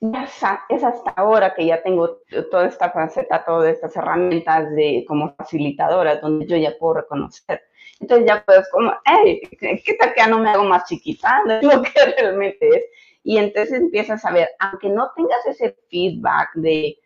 es 0.00 0.84
hasta 0.84 1.10
ahora 1.16 1.54
que 1.54 1.66
ya 1.66 1.82
tengo 1.82 2.20
toda 2.50 2.66
esta 2.66 2.90
faceta, 2.90 3.44
todas 3.44 3.74
estas 3.74 3.96
herramientas 3.96 4.70
de 4.74 5.04
como 5.08 5.34
facilitadora, 5.34 6.16
donde 6.16 6.46
yo 6.46 6.56
ya 6.56 6.76
puedo 6.78 6.94
reconocer. 6.94 7.62
Entonces 8.00 8.26
ya 8.28 8.44
puedes 8.44 8.68
como, 8.70 8.92
hey, 9.04 9.40
¿qué 9.58 9.94
tal 9.94 10.14
que 10.14 10.20
ya 10.20 10.28
no 10.28 10.38
me 10.38 10.50
hago 10.50 10.64
más 10.64 10.84
chiquita? 10.84 11.42
No 11.46 11.54
es 11.54 11.62
lo 11.74 11.82
que 11.82 12.14
realmente 12.16 12.68
es. 12.68 12.84
Y 13.24 13.38
entonces 13.38 13.80
empiezas 13.80 14.24
a 14.24 14.30
ver, 14.30 14.48
aunque 14.60 14.88
no 14.88 15.10
tengas 15.16 15.44
ese 15.46 15.76
feedback 15.90 16.50
de, 16.54 16.96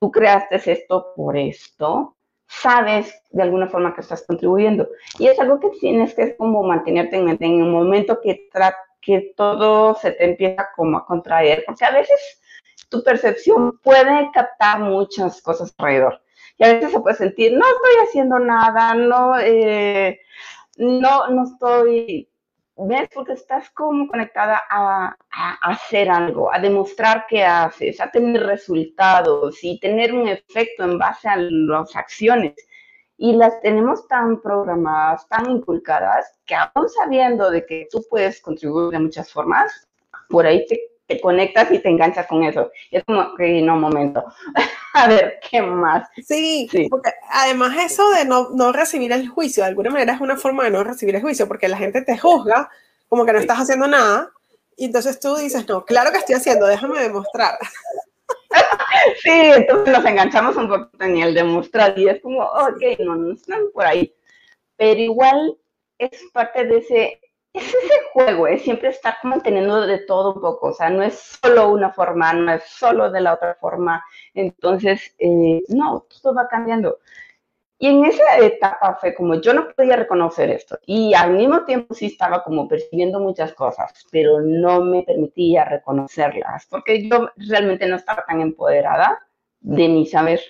tú 0.00 0.10
creaste 0.10 0.60
esto 0.72 1.12
por 1.14 1.36
esto, 1.36 2.16
sabes 2.48 3.14
de 3.30 3.42
alguna 3.42 3.68
forma 3.68 3.94
que 3.94 4.00
estás 4.00 4.24
contribuyendo. 4.26 4.88
Y 5.18 5.28
es 5.28 5.38
algo 5.38 5.60
que 5.60 5.70
tienes 5.80 6.14
que 6.14 6.36
como 6.36 6.64
mantenerte 6.64 7.16
en 7.16 7.26
mente 7.26 7.46
en 7.46 7.62
un 7.62 7.70
momento 7.70 8.20
que 8.20 8.48
tratas 8.52 8.87
que 9.00 9.32
todo 9.36 9.94
se 9.94 10.12
te 10.12 10.24
empieza 10.24 10.68
como 10.76 10.98
a 10.98 11.06
contraer, 11.06 11.64
porque 11.66 11.84
a 11.84 11.90
veces 11.90 12.18
tu 12.88 13.02
percepción 13.02 13.78
puede 13.78 14.30
captar 14.32 14.80
muchas 14.80 15.40
cosas 15.42 15.74
alrededor. 15.78 16.22
Y 16.56 16.64
a 16.64 16.74
veces 16.74 16.90
se 16.90 17.00
puede 17.00 17.16
sentir, 17.16 17.52
no 17.52 17.64
estoy 17.64 18.06
haciendo 18.06 18.38
nada, 18.38 18.94
no, 18.94 19.38
eh, 19.38 20.20
no, 20.76 21.28
no 21.28 21.44
estoy, 21.44 22.28
¿ves? 22.76 23.08
Porque 23.14 23.34
estás 23.34 23.70
como 23.70 24.08
conectada 24.08 24.62
a, 24.68 25.16
a, 25.30 25.52
hacer 25.62 26.10
algo, 26.10 26.52
a 26.52 26.58
demostrar 26.58 27.26
que 27.28 27.44
haces, 27.44 28.00
a 28.00 28.10
tener 28.10 28.44
resultados 28.44 29.62
y 29.62 29.78
tener 29.78 30.12
un 30.12 30.26
efecto 30.26 30.82
en 30.84 30.98
base 30.98 31.28
a 31.28 31.36
las 31.36 31.94
acciones 31.94 32.54
y 33.18 33.32
las 33.32 33.60
tenemos 33.60 34.06
tan 34.06 34.40
programadas, 34.40 35.28
tan 35.28 35.50
inculcadas, 35.50 36.32
que 36.46 36.54
aún 36.54 36.88
sabiendo 36.88 37.50
de 37.50 37.66
que 37.66 37.88
tú 37.90 38.02
puedes 38.08 38.40
contribuir 38.40 38.90
de 38.90 39.00
muchas 39.00 39.30
formas, 39.30 39.88
por 40.30 40.46
ahí 40.46 40.64
te, 40.66 41.20
conectas 41.20 41.72
y 41.72 41.80
te 41.80 41.88
enganchas 41.88 42.26
con 42.26 42.44
eso. 42.44 42.70
Y 42.90 42.98
es 42.98 43.04
como 43.04 43.34
que 43.34 43.60
no, 43.62 43.76
momento. 43.76 44.24
a 44.94 45.08
ver, 45.08 45.40
¿qué 45.50 45.60
más? 45.62 46.08
Sí, 46.24 46.68
porque 46.88 47.10
además 47.30 47.76
eso 47.78 48.08
de 48.10 48.24
no, 48.24 48.50
no, 48.50 48.72
recibir 48.72 49.10
el 49.12 49.28
juicio, 49.28 49.64
de 49.64 49.70
alguna 49.70 49.90
manera 49.90 50.12
es 50.12 50.20
una 50.20 50.36
forma 50.36 50.64
de 50.64 50.70
no 50.70 50.84
recibir 50.84 51.16
el 51.16 51.22
juicio, 51.22 51.48
porque 51.48 51.66
la 51.66 51.78
gente 51.78 52.02
te 52.02 52.16
juzga 52.16 52.70
como 53.08 53.24
que 53.24 53.32
no 53.32 53.38
estás 53.38 53.58
haciendo 53.58 53.88
nada, 53.88 54.30
y 54.76 54.84
entonces 54.84 55.18
tú 55.18 55.34
dices, 55.34 55.66
no, 55.66 55.84
claro 55.84 56.12
que 56.12 56.18
estoy 56.18 56.36
haciendo, 56.36 56.66
déjame 56.66 57.00
demostrar. 57.00 57.58
sí, 59.22 59.30
entonces 59.30 59.94
nos 59.94 60.04
enganchamos 60.04 60.56
un 60.56 60.68
poco 60.68 60.90
en 61.00 61.18
el 61.18 61.34
demostrar 61.34 61.98
y 61.98 62.08
es 62.08 62.20
como, 62.20 62.42
ok, 62.42 62.98
no, 63.00 63.16
no 63.16 63.34
están 63.34 63.70
por 63.72 63.84
ahí. 63.84 64.14
Pero 64.76 65.00
igual 65.00 65.58
es 65.98 66.10
parte 66.32 66.64
de 66.64 66.78
ese, 66.78 67.20
es 67.52 67.68
ese 67.68 67.94
juego, 68.12 68.46
es 68.46 68.62
siempre 68.62 68.90
estar 68.90 69.16
manteniendo 69.24 69.86
de 69.86 69.98
todo 70.00 70.34
un 70.34 70.40
poco, 70.40 70.68
o 70.68 70.72
sea, 70.74 70.90
no 70.90 71.02
es 71.02 71.38
solo 71.42 71.70
una 71.70 71.92
forma, 71.92 72.32
no 72.32 72.52
es 72.52 72.64
solo 72.64 73.10
de 73.10 73.20
la 73.20 73.34
otra 73.34 73.56
forma, 73.56 74.04
entonces, 74.34 75.14
eh, 75.18 75.62
no, 75.68 76.06
todo 76.22 76.34
va 76.34 76.48
cambiando. 76.48 76.98
Y 77.80 77.86
en 77.86 78.04
esa 78.04 78.38
etapa 78.38 78.98
fue 79.00 79.14
como 79.14 79.40
yo 79.40 79.54
no 79.54 79.68
podía 79.72 79.94
reconocer 79.94 80.50
esto 80.50 80.80
y 80.84 81.14
al 81.14 81.34
mismo 81.34 81.64
tiempo 81.64 81.94
sí 81.94 82.06
estaba 82.06 82.42
como 82.42 82.66
percibiendo 82.66 83.20
muchas 83.20 83.52
cosas, 83.54 83.92
pero 84.10 84.40
no 84.40 84.80
me 84.80 85.04
permitía 85.04 85.64
reconocerlas 85.64 86.66
porque 86.66 87.08
yo 87.08 87.30
realmente 87.36 87.86
no 87.86 87.94
estaba 87.94 88.24
tan 88.26 88.40
empoderada 88.40 89.24
de 89.60 89.88
mi 89.88 90.06
saber, 90.06 90.40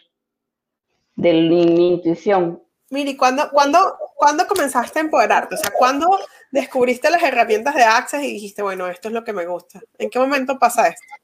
de 1.16 1.32
mi, 1.34 1.92
intuición. 1.92 2.62
Miri, 2.88 3.14
¿cuándo, 3.14 3.50
cuándo, 3.50 3.78
¿cuándo 4.16 4.46
comenzaste 4.46 4.98
a 4.98 5.02
empoderarte? 5.02 5.54
O 5.54 5.58
sea, 5.58 5.70
¿cuándo 5.76 6.08
descubriste 6.50 7.10
las 7.10 7.22
herramientas 7.22 7.74
de 7.74 7.82
Access 7.82 8.22
y 8.22 8.32
dijiste, 8.32 8.62
bueno, 8.62 8.86
esto 8.86 9.08
es 9.08 9.14
lo 9.14 9.24
que 9.24 9.34
me 9.34 9.44
gusta? 9.44 9.80
¿En 9.98 10.08
qué 10.08 10.18
momento 10.18 10.58
pasa 10.58 10.88
esto? 10.88 11.14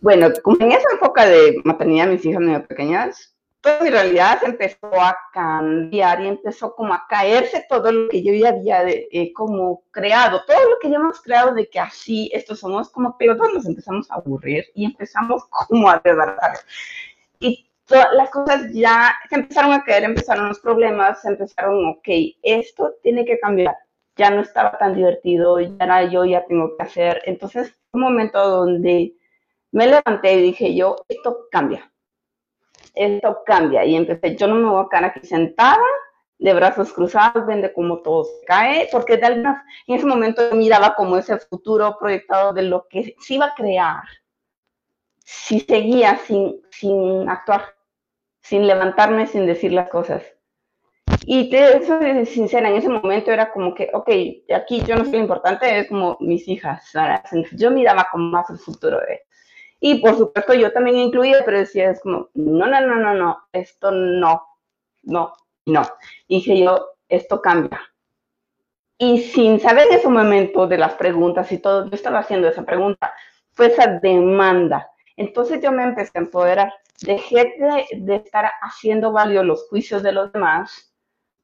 Bueno, 0.00 0.28
como 0.42 0.58
en 0.60 0.72
esa 0.72 0.88
época 0.94 1.24
de 1.24 1.56
maternidad, 1.64 2.08
mis 2.08 2.24
hijas 2.26 2.42
muy 2.42 2.60
pequeñas, 2.60 3.35
mi 3.82 3.90
realidad 3.90 4.38
empezó 4.44 4.88
a 4.92 5.16
cambiar 5.32 6.20
y 6.20 6.28
empezó 6.28 6.74
como 6.74 6.94
a 6.94 7.06
caerse 7.08 7.66
todo 7.68 7.90
lo 7.90 8.08
que 8.08 8.22
yo 8.22 8.32
ya 8.32 8.50
había 8.50 8.88
eh, 8.88 9.32
como 9.34 9.82
creado, 9.90 10.42
todo 10.46 10.70
lo 10.70 10.78
que 10.80 10.90
ya 10.90 10.96
hemos 10.96 11.20
creado 11.20 11.52
de 11.54 11.68
que 11.68 11.80
así 11.80 12.30
estos 12.32 12.60
somos, 12.60 12.90
como 12.90 13.16
todos 13.18 13.54
nos 13.54 13.66
empezamos 13.66 14.10
a 14.10 14.16
aburrir 14.16 14.64
y 14.74 14.84
empezamos 14.84 15.44
como 15.68 15.90
a 15.90 16.00
desbaratar. 16.02 16.58
Y 17.40 17.68
todas 17.86 18.12
las 18.12 18.30
cosas 18.30 18.72
ya 18.72 19.14
se 19.28 19.36
empezaron 19.36 19.72
a 19.72 19.84
caer, 19.84 20.04
empezaron 20.04 20.48
los 20.48 20.60
problemas, 20.60 21.24
empezaron, 21.24 21.86
ok, 21.86 22.08
esto 22.42 22.94
tiene 23.02 23.24
que 23.24 23.38
cambiar. 23.38 23.76
Ya 24.16 24.30
no 24.30 24.40
estaba 24.42 24.78
tan 24.78 24.94
divertido, 24.94 25.60
ya 25.60 26.02
yo, 26.04 26.24
ya 26.24 26.46
tengo 26.46 26.76
que 26.76 26.82
hacer. 26.84 27.22
Entonces, 27.26 27.74
un 27.92 28.00
momento 28.02 28.38
donde 28.48 29.14
me 29.72 29.86
levanté 29.86 30.34
y 30.34 30.42
dije 30.42 30.74
yo, 30.74 30.96
esto 31.08 31.48
cambia 31.50 31.90
esto 32.96 33.42
cambia. 33.46 33.84
Y 33.84 33.94
empecé, 33.94 34.36
yo 34.36 34.48
no 34.48 34.56
me 34.56 34.68
voy 34.68 34.84
a 34.84 34.88
quedar 34.88 35.04
aquí 35.04 35.26
sentada, 35.26 35.78
de 36.38 36.52
brazos 36.52 36.92
cruzados, 36.92 37.46
vende 37.46 37.72
cómo 37.72 38.02
todo 38.02 38.24
se 38.24 38.44
cae, 38.46 38.88
porque 38.92 39.16
de 39.16 39.26
alguna, 39.26 39.64
en 39.86 39.96
ese 39.96 40.06
momento 40.06 40.42
miraba 40.54 40.94
como 40.94 41.16
ese 41.16 41.38
futuro 41.38 41.96
proyectado 41.98 42.52
de 42.52 42.62
lo 42.62 42.86
que 42.88 43.14
se 43.18 43.34
iba 43.34 43.46
a 43.46 43.54
crear 43.54 44.02
si 45.24 45.60
seguía 45.60 46.18
sin, 46.18 46.62
sin 46.70 47.28
actuar, 47.28 47.74
sin 48.42 48.66
levantarme, 48.66 49.26
sin 49.26 49.46
decir 49.46 49.72
las 49.72 49.88
cosas. 49.88 50.22
Y 51.28 51.50
te 51.50 51.84
soy 51.84 52.24
sincera, 52.26 52.68
en 52.68 52.76
ese 52.76 52.88
momento 52.88 53.32
era 53.32 53.50
como 53.50 53.74
que, 53.74 53.90
ok, 53.92 54.08
aquí 54.54 54.82
yo 54.82 54.94
no 54.94 55.04
soy 55.04 55.18
importante, 55.18 55.80
es 55.80 55.88
como 55.88 56.16
mis 56.20 56.46
hijas. 56.46 56.92
Yo 57.52 57.72
miraba 57.72 58.06
como 58.12 58.30
más 58.30 58.48
el 58.50 58.58
futuro 58.58 59.00
de 59.00 59.22
y 59.80 60.00
por 60.00 60.16
supuesto 60.16 60.54
yo 60.54 60.72
también 60.72 60.96
incluía, 60.96 61.42
pero 61.44 61.58
decía, 61.58 61.90
es 61.90 62.00
como, 62.00 62.28
no, 62.34 62.66
no, 62.66 62.80
no, 62.80 62.96
no, 62.96 63.14
no, 63.14 63.38
esto 63.52 63.90
no, 63.90 64.42
no, 65.02 65.32
no. 65.66 65.82
dije 66.28 66.58
yo, 66.58 66.94
esto 67.08 67.40
cambia. 67.40 67.80
Y 68.98 69.20
sin 69.20 69.60
saber 69.60 69.88
en 69.88 69.98
ese 69.98 70.08
momento 70.08 70.66
de 70.66 70.78
las 70.78 70.94
preguntas 70.94 71.52
y 71.52 71.58
todo, 71.58 71.84
yo 71.84 71.94
estaba 71.94 72.20
haciendo 72.20 72.48
esa 72.48 72.64
pregunta, 72.64 73.12
fue 73.52 73.66
esa 73.66 73.86
demanda. 73.86 74.90
Entonces 75.16 75.60
yo 75.62 75.70
me 75.72 75.82
empecé 75.82 76.12
a 76.14 76.22
empoderar. 76.22 76.72
Dejé 77.02 77.54
de, 77.58 77.86
de 77.98 78.16
estar 78.16 78.50
haciendo 78.62 79.12
válidos 79.12 79.44
los 79.44 79.68
juicios 79.68 80.02
de 80.02 80.12
los 80.12 80.32
demás 80.32 80.94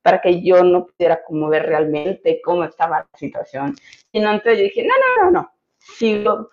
para 0.01 0.21
que 0.21 0.43
yo 0.43 0.65
no 0.65 0.87
pudiera 0.87 1.23
como 1.25 1.49
ver 1.49 1.67
realmente 1.67 2.41
cómo 2.43 2.65
estaba 2.65 3.01
la 3.01 3.19
situación. 3.19 3.77
Sino 4.11 4.31
entonces 4.31 4.59
yo 4.59 4.65
dije, 4.65 4.85
no, 4.85 4.95
no, 4.99 5.25
no, 5.25 5.31
no, 5.31 5.53
sigo 5.79 6.51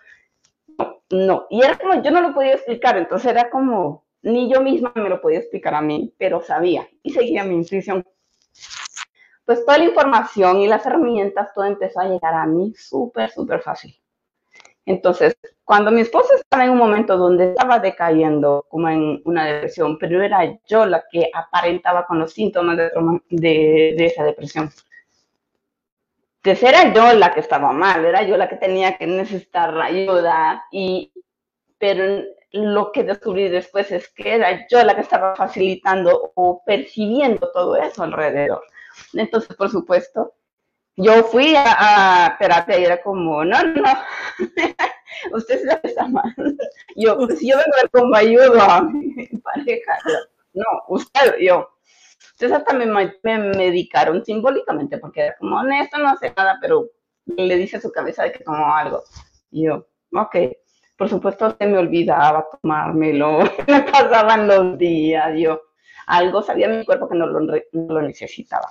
no. 1.10 1.46
Y 1.50 1.62
era 1.62 1.78
como, 1.78 2.02
yo 2.02 2.10
no 2.10 2.20
lo 2.20 2.34
podía 2.34 2.54
explicar, 2.54 2.96
entonces 2.96 3.30
era 3.30 3.50
como, 3.50 4.04
ni 4.22 4.52
yo 4.52 4.60
misma 4.62 4.92
me 4.94 5.08
lo 5.08 5.20
podía 5.20 5.38
explicar 5.38 5.74
a 5.74 5.80
mí, 5.80 6.14
pero 6.18 6.40
sabía 6.40 6.88
y 7.02 7.10
seguía 7.10 7.44
mi 7.44 7.56
intuición. 7.56 8.04
Pues 9.44 9.64
toda 9.64 9.78
la 9.78 9.84
información 9.84 10.58
y 10.58 10.68
las 10.68 10.86
herramientas, 10.86 11.52
todo 11.54 11.64
empezó 11.64 12.00
a 12.00 12.08
llegar 12.08 12.34
a 12.34 12.46
mí 12.46 12.72
súper, 12.76 13.30
súper 13.30 13.60
fácil. 13.60 14.00
Entonces, 14.86 15.36
cuando 15.64 15.90
mi 15.90 16.00
esposo 16.00 16.34
estaba 16.34 16.64
en 16.64 16.70
un 16.70 16.78
momento 16.78 17.16
donde 17.16 17.50
estaba 17.50 17.78
decayendo, 17.78 18.66
como 18.68 18.88
en 18.88 19.22
una 19.24 19.44
depresión, 19.46 19.98
pero 19.98 20.22
era 20.22 20.58
yo 20.66 20.86
la 20.86 21.04
que 21.10 21.30
aparentaba 21.32 22.06
con 22.06 22.18
los 22.18 22.32
síntomas 22.32 22.76
de, 22.76 22.90
de, 23.96 24.06
esa 24.06 24.24
depresión. 24.24 24.70
Entonces 26.42 26.68
era 26.70 26.94
yo 26.94 27.12
la 27.18 27.34
que 27.34 27.40
estaba 27.40 27.70
mal, 27.72 28.04
era 28.04 28.22
yo 28.22 28.36
la 28.38 28.48
que 28.48 28.56
tenía 28.56 28.96
que 28.96 29.06
necesitar 29.06 29.78
ayuda, 29.78 30.64
y, 30.72 31.12
pero 31.78 32.24
lo 32.52 32.92
que 32.92 33.04
descubrí 33.04 33.48
después 33.48 33.92
es 33.92 34.08
que 34.08 34.36
era 34.36 34.66
yo 34.68 34.82
la 34.82 34.94
que 34.94 35.02
estaba 35.02 35.36
facilitando 35.36 36.32
o 36.34 36.62
percibiendo 36.64 37.50
todo 37.52 37.76
eso 37.76 38.02
alrededor. 38.02 38.62
Entonces, 39.12 39.54
por 39.54 39.70
supuesto, 39.70 40.32
yo 40.96 41.24
fui 41.24 41.54
a, 41.56 42.36
terapia 42.38 42.78
y 42.78 42.84
era 42.84 43.02
como, 43.02 43.44
no, 43.44 43.62
no, 43.62 43.92
usted 45.32 45.56
es 45.56 45.64
la 45.64 45.80
está 45.82 46.08
mal. 46.08 46.34
Yo, 46.96 47.16
pues 47.18 47.40
yo 47.40 47.56
vengo 47.56 47.76
a 47.76 47.82
ver 47.82 47.90
cómo 47.90 48.16
ayudo 48.16 48.60
a 48.62 48.82
mi 48.82 49.26
pareja. 49.44 49.98
No, 50.54 50.64
usted, 50.88 51.36
yo. 51.38 51.68
Entonces 52.40 52.56
hasta 52.56 52.72
me, 52.72 52.86
me 52.86 53.38
medicaron 53.54 54.24
simbólicamente 54.24 54.96
porque 54.96 55.20
era 55.20 55.36
como, 55.36 55.56
honesto, 55.56 55.98
no 55.98 56.08
hace 56.08 56.32
nada, 56.34 56.56
pero 56.58 56.88
le 57.26 57.56
dice 57.56 57.76
a 57.76 57.80
su 57.82 57.92
cabeza 57.92 58.22
de 58.22 58.32
que 58.32 58.42
tomó 58.42 58.74
algo. 58.74 59.02
Y 59.50 59.66
yo, 59.66 59.86
ok. 60.10 60.36
Por 60.96 61.10
supuesto, 61.10 61.54
se 61.58 61.66
me 61.66 61.76
olvidaba 61.76 62.46
tomármelo, 62.62 63.40
me 63.68 63.82
pasaban 63.82 64.46
los 64.46 64.78
días, 64.78 65.32
yo 65.36 65.60
algo 66.06 66.42
sabía 66.42 66.68
mi 66.68 66.82
cuerpo 66.84 67.10
que 67.10 67.18
no 67.18 67.26
lo, 67.26 68.02
necesitaba. 68.02 68.68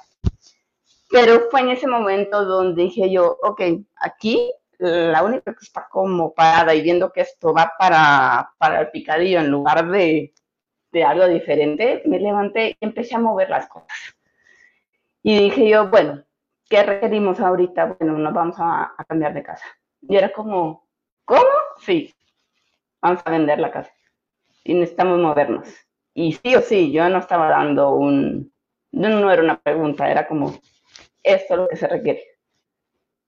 Pero 1.12 1.49
fue 1.51 1.62
en 1.62 1.69
ese 1.69 1.88
momento 1.88 2.45
donde 2.45 2.84
dije 2.84 3.12
yo, 3.12 3.38
ok, 3.43 3.62
aquí 3.97 4.51
la 4.79 5.23
única 5.23 5.53
que 5.53 5.63
está 5.63 5.88
como 5.89 6.34
parada 6.34 6.73
y 6.73 6.82
viendo 6.82 7.12
que 7.12 7.21
esto 7.21 7.53
va 7.53 7.73
para, 7.77 8.51
para 8.58 8.82
el 8.82 8.89
picadillo 8.89 9.39
en 9.39 9.49
lugar 9.49 9.89
de, 9.89 10.34
de 10.91 11.04
algo 11.04 11.28
diferente, 11.28 12.02
me 12.06 12.19
levanté 12.19 12.78
y 12.80 12.86
empecé 12.86 13.15
a 13.15 13.19
mover 13.19 13.49
las 13.49 13.67
cosas. 13.67 14.15
Y 15.21 15.38
dije 15.38 15.69
yo, 15.69 15.89
bueno, 15.89 16.23
¿qué 16.69 16.84
requerimos 16.84 17.39
ahorita? 17.39 17.97
Bueno, 17.99 18.17
nos 18.17 18.34
vamos 18.34 18.56
a, 18.60 18.95
cambiar 19.08 19.34
de 19.34 19.43
casa. 19.43 19.65
Y 20.02 20.15
era 20.15 20.32
como, 20.32 20.88
¿cómo? 21.25 21.41
Sí, 21.82 22.13
vamos 23.02 23.21
a 23.25 23.32
vender 23.32 23.60
la 23.60 23.71
casa. 23.71 23.91
Y 24.63 24.73
necesitamos 24.73 25.19
movernos. 25.19 25.67
Y 26.13 26.34
sí 26.34 26.56
o 26.56 26.62
sí, 26.62 26.91
yo 26.91 27.08
no 27.10 27.19
estaba 27.19 27.49
dando 27.49 27.91
un, 27.91 28.52
no 28.91 29.32
era 29.32 29.43
una 29.43 29.60
pregunta, 29.60 30.10
era 30.10 30.28
como, 30.28 30.60
esto 31.23 31.54
es 31.54 31.60
lo 31.60 31.67
que 31.67 31.78
se 31.78 31.88
requiere. 31.88 32.23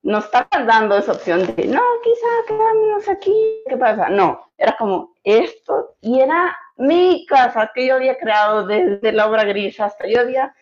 No 0.02 0.18
estaba 0.18 0.48
dando 0.66 0.96
esa 0.96 1.12
opción 1.12 1.40
de, 1.54 1.66
no, 1.66 1.82
quizá 2.02 2.26
quedámonos 2.48 3.08
aquí, 3.08 3.62
¿qué 3.68 3.76
pasa? 3.76 4.08
No, 4.08 4.52
era 4.58 4.76
como 4.76 5.14
esto, 5.22 5.96
y 6.00 6.20
era 6.20 6.56
mi 6.76 7.26
casa 7.26 7.70
que 7.74 7.86
yo 7.86 7.96
había 7.96 8.16
creado 8.18 8.66
desde 8.66 9.12
la 9.12 9.26
obra 9.26 9.44
gris 9.44 9.78
hasta 9.80 10.06
yo 10.06 10.20
había, 10.20 10.54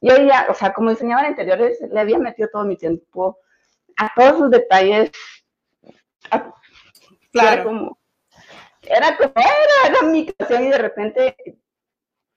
yo 0.00 0.14
había, 0.14 0.46
o 0.48 0.54
sea, 0.54 0.72
como 0.72 0.90
diseñadora 0.90 1.28
interiores, 1.28 1.78
le 1.80 2.00
había 2.00 2.18
metido 2.18 2.48
todo 2.52 2.64
mi 2.64 2.76
tiempo 2.76 3.38
a 3.96 4.12
todos 4.14 4.38
sus 4.38 4.50
detalles. 4.50 5.10
claro. 7.32 7.52
Era 7.52 7.64
como, 7.64 7.98
era 8.82 9.16
como, 9.16 9.32
era, 9.36 9.98
era 9.98 10.02
mi 10.02 10.26
casa 10.26 10.62
y 10.62 10.68
de 10.68 10.78
repente 10.78 11.36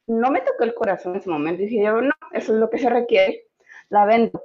no 0.07 0.31
me 0.31 0.41
tocó 0.41 0.63
el 0.63 0.73
corazón 0.73 1.13
en 1.13 1.19
ese 1.19 1.29
momento. 1.29 1.61
Dije 1.61 1.83
yo, 1.83 2.01
no, 2.01 2.13
eso 2.31 2.53
es 2.53 2.59
lo 2.59 2.69
que 2.69 2.79
se 2.79 2.89
requiere 2.89 3.47
la 3.89 4.05
vendo. 4.05 4.43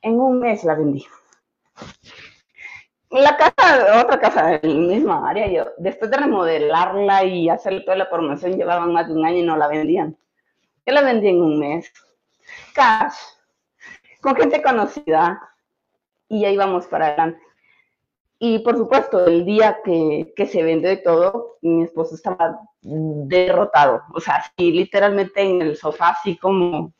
En 0.00 0.18
un 0.18 0.40
mes 0.40 0.64
la 0.64 0.74
vendí. 0.74 1.06
La 3.12 3.36
casa, 3.36 4.00
otra 4.00 4.18
casa 4.18 4.54
en 4.62 4.88
la 4.88 4.94
misma 4.94 5.28
área, 5.28 5.46
yo, 5.46 5.66
después 5.76 6.10
de 6.10 6.16
remodelarla 6.16 7.24
y 7.24 7.48
hacerle 7.48 7.82
toda 7.82 7.96
la 7.96 8.08
promoción, 8.08 8.56
llevaban 8.56 8.92
más 8.92 9.06
de 9.06 9.14
un 9.14 9.26
año 9.26 9.38
y 9.38 9.42
no 9.42 9.56
la 9.56 9.68
vendían. 9.68 10.16
Yo 10.86 10.94
la 10.94 11.02
vendí 11.02 11.28
en 11.28 11.42
un 11.42 11.58
mes. 11.58 11.92
Cash, 12.74 13.14
con 14.20 14.34
gente 14.34 14.62
conocida, 14.62 15.40
y 16.28 16.44
ahí 16.46 16.56
vamos 16.56 16.86
para 16.86 17.08
adelante. 17.08 17.40
Y 18.38 18.60
por 18.60 18.76
supuesto, 18.76 19.26
el 19.26 19.44
día 19.44 19.78
que, 19.84 20.32
que 20.34 20.46
se 20.46 20.62
vende 20.62 20.96
todo, 20.96 21.58
mi 21.60 21.84
esposo 21.84 22.14
estaba 22.14 22.58
derrotado. 22.80 24.02
O 24.14 24.20
sea, 24.20 24.42
sí, 24.56 24.72
literalmente 24.72 25.42
en 25.42 25.62
el 25.62 25.76
sofá, 25.76 26.08
así 26.08 26.36
como 26.38 26.92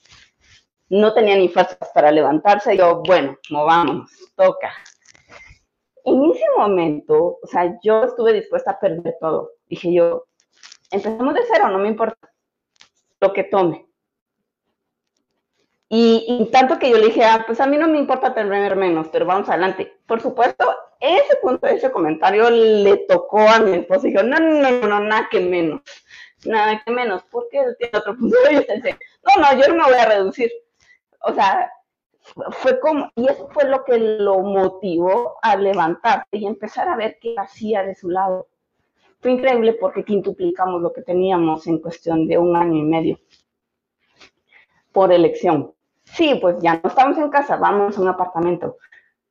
no 0.90 1.14
tenía 1.14 1.37
ni 1.37 1.48
fuerzas 1.48 1.90
para 1.94 2.12
levantarse. 2.12 2.77
yo, 2.77 3.03
bueno, 3.05 3.37
movámonos, 3.51 4.11
toca. 4.37 4.72
En 6.05 6.31
ese 6.31 6.45
momento, 6.57 7.38
o 7.43 7.47
sea, 7.47 7.79
yo 7.83 8.05
estuve 8.05 8.33
dispuesta 8.33 8.73
a 8.73 8.81
perder 8.81 9.17
todo. 9.21 9.53
Dije 9.67 9.93
yo, 9.93 10.27
empezamos 10.91 11.35
de 11.35 11.41
cero, 11.53 11.69
no 11.69 11.79
me 11.79 11.88
importa 11.88 12.17
lo 13.21 13.33
que 13.33 13.45
tome. 13.45 13.87
Y, 15.88 16.49
tanto 16.51 16.79
que 16.79 16.91
yo 16.91 16.97
le 16.97 17.07
dije, 17.07 17.23
ah, 17.23 17.45
pues 17.47 17.61
a 17.61 17.67
mí 17.67 17.77
no 17.77 17.87
me 17.87 17.99
importa 17.99 18.33
tener 18.33 18.77
menos, 18.77 19.09
pero 19.12 19.27
vamos 19.27 19.49
adelante. 19.51 19.93
Por 20.07 20.23
supuesto, 20.23 20.75
ese 20.99 21.37
punto, 21.43 21.67
ese 21.67 21.93
comentario 21.93 22.49
le 22.49 22.97
tocó 23.09 23.41
a 23.41 23.59
mi 23.59 23.73
esposo 23.73 24.07
y 24.07 24.12
no, 24.12 24.23
no, 24.23 24.41
no, 24.41 24.71
no, 24.88 25.01
nada 25.01 25.29
que 25.31 25.41
menos, 25.41 25.83
nada 26.47 26.83
que 26.83 26.91
menos, 26.91 27.23
porque 27.31 27.59
él 27.59 27.77
tiene 27.79 27.99
otro 27.99 28.17
punto 28.17 28.37
de 28.49 28.57
vista. 28.57 28.75
No, 28.79 29.43
no, 29.43 29.61
yo 29.61 29.69
no 29.69 29.75
me 29.75 29.85
voy 29.85 30.01
a 30.01 30.07
reducir 30.07 30.51
o 31.23 31.35
sea, 31.35 31.71
fue 32.53 32.81
como, 32.81 33.11
y 33.17 33.29
eso 33.29 33.49
fue 33.53 33.65
lo 33.65 33.85
que 33.85 33.99
lo 33.99 34.39
motivó 34.41 35.39
a 35.43 35.57
levantarse 35.57 36.37
y 36.37 36.47
empezar 36.47 36.89
a 36.89 36.97
ver 36.97 37.19
qué 37.21 37.35
hacía 37.37 37.83
de 37.83 37.95
su 37.95 38.09
lado. 38.11 38.49
Fue 39.21 39.33
increíble 39.33 39.75
porque 39.75 40.05
quintuplicamos 40.05 40.81
lo 40.81 40.93
que 40.93 41.03
teníamos 41.03 41.67
en 41.67 41.79
cuestión 41.79 42.27
de 42.27 42.39
un 42.39 42.57
año 42.57 42.79
y 42.79 42.83
medio 42.83 43.19
por 44.93 45.13
elección. 45.13 45.73
Sí, 46.05 46.39
pues 46.41 46.57
ya 46.61 46.81
no 46.83 46.89
estamos 46.89 47.19
en 47.19 47.31
casa, 47.31 47.57
vamos 47.57 47.97
a 47.97 48.01
un 48.01 48.09
apartamento. 48.09 48.77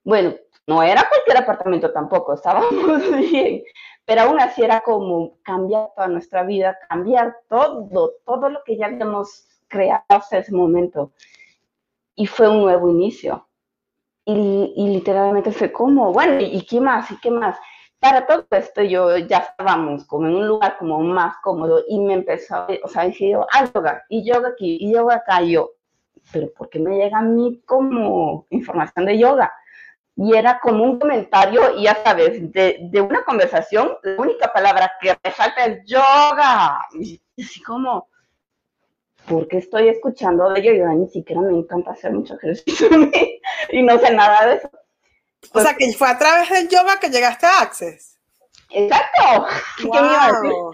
Bueno, 0.03 0.33
no 0.67 0.83
era 0.83 1.07
cualquier 1.07 1.37
apartamento 1.37 1.91
tampoco, 1.91 2.33
estábamos 2.35 3.11
bien, 3.31 3.63
pero 4.05 4.21
aún 4.21 4.39
así 4.39 4.63
era 4.63 4.81
como 4.81 5.37
cambiar 5.43 5.89
toda 5.95 6.07
nuestra 6.07 6.43
vida, 6.43 6.77
cambiar 6.89 7.35
todo, 7.49 8.13
todo 8.25 8.49
lo 8.49 8.63
que 8.63 8.77
ya 8.77 8.87
habíamos 8.87 9.47
creado 9.67 10.03
hasta 10.09 10.39
ese 10.39 10.53
momento 10.53 11.11
y 12.15 12.25
fue 12.25 12.47
un 12.49 12.61
nuevo 12.61 12.89
inicio. 12.89 13.47
Y, 14.25 14.73
y 14.75 14.87
literalmente 14.89 15.51
fue 15.51 15.71
como, 15.71 16.13
bueno, 16.13 16.39
¿y 16.39 16.61
qué 16.65 16.79
más? 16.79 17.09
¿Y 17.11 17.19
qué 17.19 17.31
más? 17.31 17.57
Para 17.99 18.25
todo 18.25 18.45
esto 18.51 18.81
yo 18.81 19.17
ya 19.17 19.37
estábamos 19.37 20.05
como 20.05 20.27
en 20.27 20.35
un 20.35 20.47
lugar 20.47 20.77
como 20.77 20.99
más 21.01 21.35
cómodo 21.43 21.83
y 21.87 21.99
me 21.99 22.15
empezó, 22.15 22.65
o 22.83 22.87
sea, 22.87 23.03
dije 23.03 23.29
yo, 23.31 23.45
ah, 23.51 23.65
yoga, 23.71 24.03
y 24.09 24.23
yoga 24.23 24.49
aquí, 24.49 24.77
y 24.79 24.91
yoga 24.93 25.15
acá, 25.17 25.41
y 25.43 25.51
yo, 25.51 25.71
pero 26.31 26.51
¿por 26.53 26.69
qué 26.69 26.79
me 26.79 26.97
llega 26.97 27.19
a 27.19 27.23
mí 27.23 27.61
como 27.65 28.47
información 28.49 29.05
de 29.05 29.17
yoga? 29.17 29.53
Y 30.15 30.35
era 30.35 30.59
como 30.59 30.83
un 30.83 30.99
comentario, 30.99 31.77
y 31.77 31.83
ya 31.83 31.95
sabes, 32.03 32.51
de, 32.51 32.79
de 32.91 33.01
una 33.01 33.23
conversación, 33.23 33.97
la 34.03 34.21
única 34.21 34.51
palabra 34.51 34.91
que 34.99 35.15
resalta 35.23 35.65
es 35.65 35.85
yoga. 35.85 36.79
Y 36.99 37.21
así 37.39 37.61
como, 37.61 38.07
porque 39.27 39.57
estoy 39.57 39.89
escuchando 39.89 40.49
de 40.49 40.59
ello? 40.59 40.73
Yo 40.73 40.87
ni 40.87 41.07
siquiera 41.09 41.41
me 41.41 41.57
encanta 41.57 41.91
hacer 41.91 42.13
mucho 42.13 42.35
ejercicio 42.35 42.87
y 43.69 43.83
no 43.83 43.97
sé 43.99 44.13
nada 44.13 44.47
de 44.47 44.55
eso. 44.55 44.69
o 45.53 45.59
sea, 45.59 45.75
que 45.75 45.91
fue 45.93 46.09
a 46.09 46.17
través 46.17 46.49
del 46.49 46.69
yoga 46.69 46.99
que 46.99 47.09
llegaste 47.09 47.45
a 47.45 47.61
Access. 47.61 48.19
Exacto. 48.69 49.45
Wow. 49.83 50.71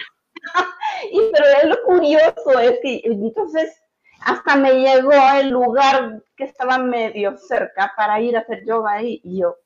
y 1.11 1.19
pero 1.31 1.45
es 1.61 1.63
lo 1.65 1.83
curioso, 1.83 2.59
es 2.59 2.79
que 2.81 3.01
entonces 3.03 3.81
hasta 4.21 4.55
me 4.55 4.73
llegó 4.73 5.11
el 5.35 5.49
lugar 5.49 6.21
que 6.35 6.45
estaba 6.45 6.77
medio 6.77 7.37
cerca 7.37 7.93
para 7.95 8.19
ir 8.21 8.35
a 8.35 8.41
hacer 8.41 8.65
yoga 8.65 8.93
ahí 8.93 9.21
y 9.23 9.41
yo, 9.41 9.57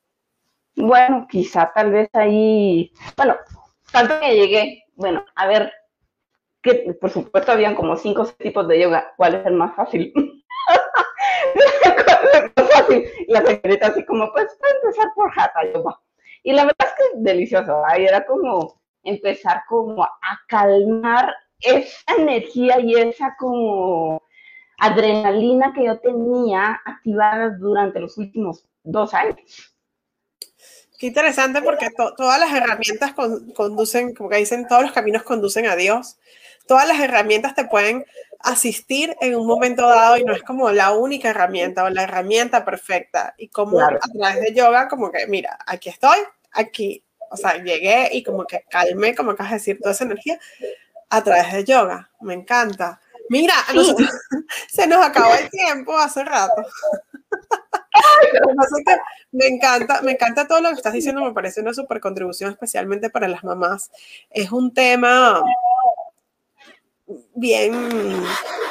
bueno, 0.76 1.28
quizá 1.30 1.72
tal 1.74 1.91
vez 1.91 2.10
ahí, 2.13 2.91
bueno, 3.17 3.38
tanto 3.91 4.20
que 4.20 4.36
llegué, 4.36 4.84
bueno, 4.96 5.26
a 5.36 5.48
ver, 5.48 5.74
que 6.62 6.95
por 7.00 7.10
supuesto 7.10 7.52
habían 7.52 7.76
como 7.76 7.95
cinco 7.95 8.26
tipos 8.38 8.67
de 8.67 8.82
yoga, 8.82 9.13
¿cuál 9.17 9.36
es 9.36 9.45
el 9.45 9.54
más 9.54 9.76
fácil? 9.76 10.13
Y 13.28 13.32
la 13.32 13.45
señorita 13.45 13.88
así 13.88 14.06
como, 14.06 14.32
pues 14.34 14.58
empezar 14.82 15.08
por 15.15 15.32
Hatha 15.36 15.71
Yoga. 15.74 16.00
Y 16.43 16.54
la 16.54 16.65
verdad 16.65 16.88
es 16.88 16.93
que 16.97 17.04
es 17.17 17.24
delicioso, 17.24 17.86
ahí 17.86 18.06
era 18.06 18.26
como 18.26 18.82
empezar 19.04 19.63
como 19.67 20.04
a 20.04 20.39
calmar 20.47 21.34
esa 21.60 22.15
energía 22.17 22.80
y 22.80 22.95
esa 22.95 23.36
como 23.39 24.21
adrenalina 24.80 25.74
que 25.74 25.86
yo 25.86 26.00
tenía 26.00 26.82
activada 26.86 27.52
durante 27.60 28.00
los 28.00 28.17
últimos 28.17 28.65
dos 28.84 29.13
años. 29.13 29.76
Qué 30.97 31.08
interesante 31.08 31.62
porque 31.62 31.88
todas 32.17 32.39
las 32.39 32.54
herramientas 32.54 33.13
conducen, 33.56 34.13
como 34.13 34.30
que 34.30 34.38
dicen, 34.38 34.67
todos 34.67 34.84
los 34.84 34.91
caminos 34.91 35.24
conducen 35.24 35.67
a 35.67 35.76
Dios. 35.76 36.17
Todas 36.67 36.88
las 36.88 37.00
herramientas 37.00 37.56
te 37.56 37.65
pueden 37.65 38.06
asistir 38.39 39.15
en 39.21 39.36
un 39.36 39.45
momento 39.45 39.88
dado 39.88 40.17
y 40.17 40.24
no 40.24 40.34
es 40.34 40.43
como 40.43 40.71
la 40.71 40.91
única 40.91 41.30
herramienta 41.30 41.84
o 41.84 41.89
la 41.89 42.04
herramienta 42.04 42.65
perfecta. 42.65 43.34
Y 43.38 43.50
como 43.50 43.80
a 43.80 43.97
través 43.97 44.41
de 44.41 44.54
yoga, 44.54 44.88
como 44.88 45.12
que, 45.12 45.28
mira, 45.28 45.58
aquí 45.65 45.89
estoy, 45.89 46.17
aquí, 46.52 47.04
o 47.30 47.38
sea, 47.38 47.58
llegué 47.58 48.10
y 48.12 48.24
como 48.24 48.45
que 48.45 48.65
calmé, 48.69 49.15
como 49.15 49.32
acabas 49.32 49.52
de 49.52 49.58
decir, 49.58 49.80
toda 49.80 49.93
esa 49.93 50.04
energía 50.04 50.39
a 51.10 51.24
través 51.24 51.54
de 51.54 51.63
yoga. 51.63 52.10
Me 52.21 52.34
encanta. 52.34 53.00
Mira, 53.30 53.54
se 54.69 54.88
nos 54.88 55.06
acabó 55.06 55.34
el 55.36 55.50
tiempo 55.50 55.97
hace 55.97 56.24
rato. 56.24 56.63
me 59.32 59.47
encanta, 59.47 60.02
me 60.02 60.12
encanta 60.12 60.47
todo 60.47 60.60
lo 60.60 60.69
que 60.69 60.76
estás 60.76 60.93
diciendo, 60.93 61.24
me 61.24 61.34
parece 61.34 61.62
una 61.62 61.74
super 61.74 62.00
contribución, 62.00 62.52
especialmente 62.52 63.10
para 63.10 63.28
las 63.28 63.43
mamás. 63.43 63.91
Es 64.30 64.52
un 64.52 64.74
tema 64.74 65.41
bien, 67.36 67.74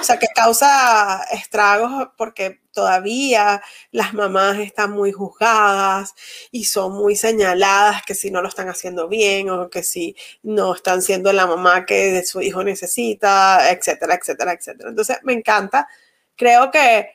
o 0.01 0.03
sea, 0.03 0.19
que 0.19 0.29
causa 0.29 1.23
estragos 1.33 2.09
porque 2.17 2.61
todavía 2.73 3.63
las 3.91 4.15
mamás 4.15 4.59
están 4.59 4.93
muy 4.93 5.13
juzgadas 5.13 6.15
y 6.51 6.65
son 6.65 6.93
muy 6.93 7.17
señaladas 7.17 8.03
que 8.05 8.15
si 8.15 8.31
no 8.31 8.43
lo 8.43 8.49
están 8.49 8.69
haciendo 8.69 9.09
bien 9.09 9.51
o 9.51 9.71
que 9.71 9.83
si 9.83 10.17
no 10.43 10.75
están 10.75 11.03
siendo 11.03 11.33
la 11.33 11.47
mamá 11.47 11.85
que 11.87 12.25
su 12.25 12.41
hijo 12.41 12.63
necesita, 12.65 13.71
etcétera, 13.71 14.15
etcétera, 14.15 14.53
etcétera. 14.53 14.91
Entonces, 14.91 15.19
me 15.23 15.33
encanta. 15.33 15.89
Creo 16.37 16.71
que 16.71 17.11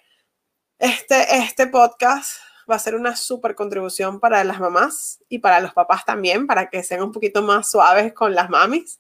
este, 0.79 1.37
este 1.37 1.67
podcast 1.67 2.39
va 2.69 2.75
a 2.75 2.79
ser 2.79 2.95
una 2.95 3.15
súper 3.15 3.55
contribución 3.55 4.19
para 4.19 4.43
las 4.43 4.59
mamás 4.59 5.19
y 5.29 5.39
para 5.39 5.59
los 5.59 5.73
papás 5.73 6.03
también, 6.05 6.47
para 6.47 6.69
que 6.69 6.83
sean 6.83 7.03
un 7.03 7.11
poquito 7.11 7.41
más 7.41 7.69
suaves 7.69 8.13
con 8.13 8.33
las 8.33 8.49
mamis 8.49 8.99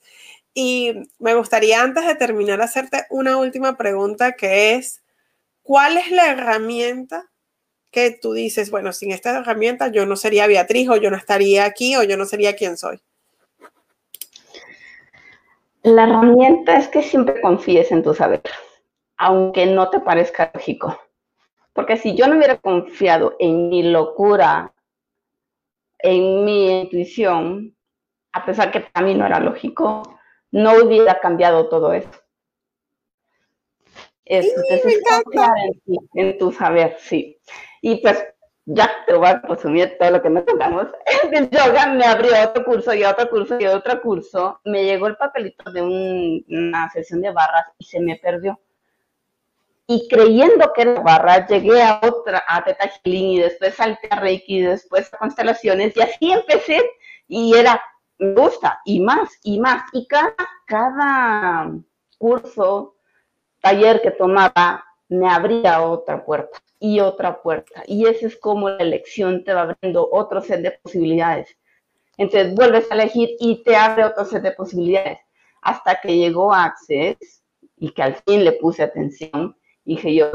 y 0.57 0.93
me 1.19 1.35
gustaría 1.35 1.83
antes 1.83 2.07
de 2.07 2.15
terminar 2.15 2.61
hacerte 2.61 3.05
una 3.09 3.35
última 3.35 3.75
pregunta 3.75 4.31
que 4.31 4.75
es, 4.75 5.03
¿cuál 5.61 5.97
es 5.97 6.09
la 6.11 6.31
herramienta 6.31 7.29
que 7.91 8.17
tú 8.19 8.31
dices, 8.31 8.71
bueno, 8.71 8.93
sin 8.93 9.11
esta 9.11 9.37
herramienta 9.37 9.89
yo 9.89 10.05
no 10.05 10.15
sería 10.15 10.47
Beatriz 10.47 10.89
o 10.89 10.95
yo 10.95 11.11
no 11.11 11.17
estaría 11.17 11.65
aquí 11.65 11.97
o 11.97 12.03
yo 12.03 12.15
no 12.15 12.25
sería 12.25 12.55
quien 12.55 12.77
soy? 12.77 13.01
La 15.83 16.03
herramienta 16.03 16.77
es 16.77 16.87
que 16.87 17.03
siempre 17.03 17.41
confíes 17.41 17.91
en 17.91 18.01
tu 18.01 18.13
saber, 18.13 18.41
aunque 19.17 19.65
no 19.65 19.89
te 19.89 19.99
parezca 19.99 20.51
lógico. 20.53 20.97
Porque 21.73 21.97
si 21.97 22.15
yo 22.15 22.27
no 22.29 22.37
hubiera 22.37 22.57
confiado 22.57 23.35
en 23.39 23.67
mi 23.67 23.83
locura, 23.83 24.73
en 25.99 26.45
mi 26.45 26.79
intuición, 26.81 27.75
a 28.31 28.45
pesar 28.45 28.71
que 28.71 28.79
para 28.79 29.05
mí 29.05 29.13
no 29.15 29.25
era 29.25 29.41
lógico, 29.41 30.15
no 30.51 30.73
hubiera 30.83 31.19
cambiado 31.19 31.67
todo 31.69 31.93
esto. 31.93 32.17
Es, 34.25 34.51
confiar 35.07 35.51
en, 35.85 35.97
en 36.13 36.37
tu 36.37 36.51
saber, 36.51 36.97
sí. 36.99 37.37
Y 37.81 37.97
pues 37.97 38.25
ya 38.65 38.89
te 39.05 39.13
voy 39.13 39.27
a 39.27 39.41
resumir 39.41 39.95
todo 39.99 40.11
lo 40.11 40.21
que 40.21 40.29
nos 40.29 40.45
tocamos. 40.45 40.87
El 41.31 41.49
yoga 41.49 41.87
me 41.87 42.05
abrió 42.05 42.31
otro 42.43 42.65
curso 42.65 42.93
y 42.93 43.03
otro 43.03 43.29
curso 43.29 43.59
y 43.59 43.65
otro 43.67 44.01
curso. 44.01 44.59
Me 44.63 44.83
llegó 44.83 45.07
el 45.07 45.17
papelito 45.17 45.71
de 45.71 45.81
una 45.81 46.89
sesión 46.89 47.21
de 47.21 47.31
barras 47.31 47.65
y 47.77 47.85
se 47.85 47.99
me 47.99 48.15
perdió. 48.17 48.59
Y 49.87 50.07
creyendo 50.07 50.73
que 50.73 50.81
era 50.81 50.99
barra, 51.01 51.45
llegué 51.45 51.79
a 51.83 51.99
otra, 52.01 52.43
a 52.47 52.63
Teta 52.63 52.89
Healing 53.03 53.33
y 53.33 53.39
después 53.39 53.75
salté 53.75 54.07
a 54.09 54.19
Reiki 54.19 54.57
y 54.57 54.61
después 54.61 55.13
a 55.13 55.17
constelaciones 55.17 55.95
y 55.95 56.01
así 56.01 56.31
empecé 56.31 56.81
y 57.27 57.55
era 57.55 57.79
me 58.17 58.33
gusta, 58.33 58.79
y 58.85 58.99
más, 58.99 59.29
y 59.43 59.59
más. 59.59 59.83
Y 59.93 60.07
cada, 60.07 60.35
cada 60.65 61.71
curso, 62.17 62.95
taller 63.61 64.01
que 64.01 64.11
tomaba, 64.11 64.85
me 65.07 65.29
abría 65.29 65.81
otra 65.81 66.25
puerta 66.25 66.59
y 66.79 66.99
otra 66.99 67.41
puerta. 67.41 67.83
Y 67.87 68.05
ese 68.05 68.27
es 68.27 68.37
como 68.37 68.69
la 68.69 68.77
elección 68.77 69.43
te 69.43 69.53
va 69.53 69.61
abriendo 69.61 70.09
otro 70.11 70.41
set 70.41 70.61
de 70.61 70.71
posibilidades. 70.71 71.57
Entonces 72.17 72.55
vuelves 72.55 72.89
a 72.91 72.95
elegir 72.95 73.29
y 73.39 73.63
te 73.63 73.75
abre 73.75 74.05
otro 74.05 74.25
set 74.25 74.41
de 74.41 74.51
posibilidades. 74.51 75.19
Hasta 75.61 75.99
que 75.99 76.15
llegó 76.15 76.53
Access 76.53 77.43
y 77.77 77.91
que 77.91 78.03
al 78.03 78.15
fin 78.15 78.43
le 78.43 78.53
puse 78.53 78.83
atención, 78.83 79.57
dije 79.83 80.13
yo, 80.13 80.31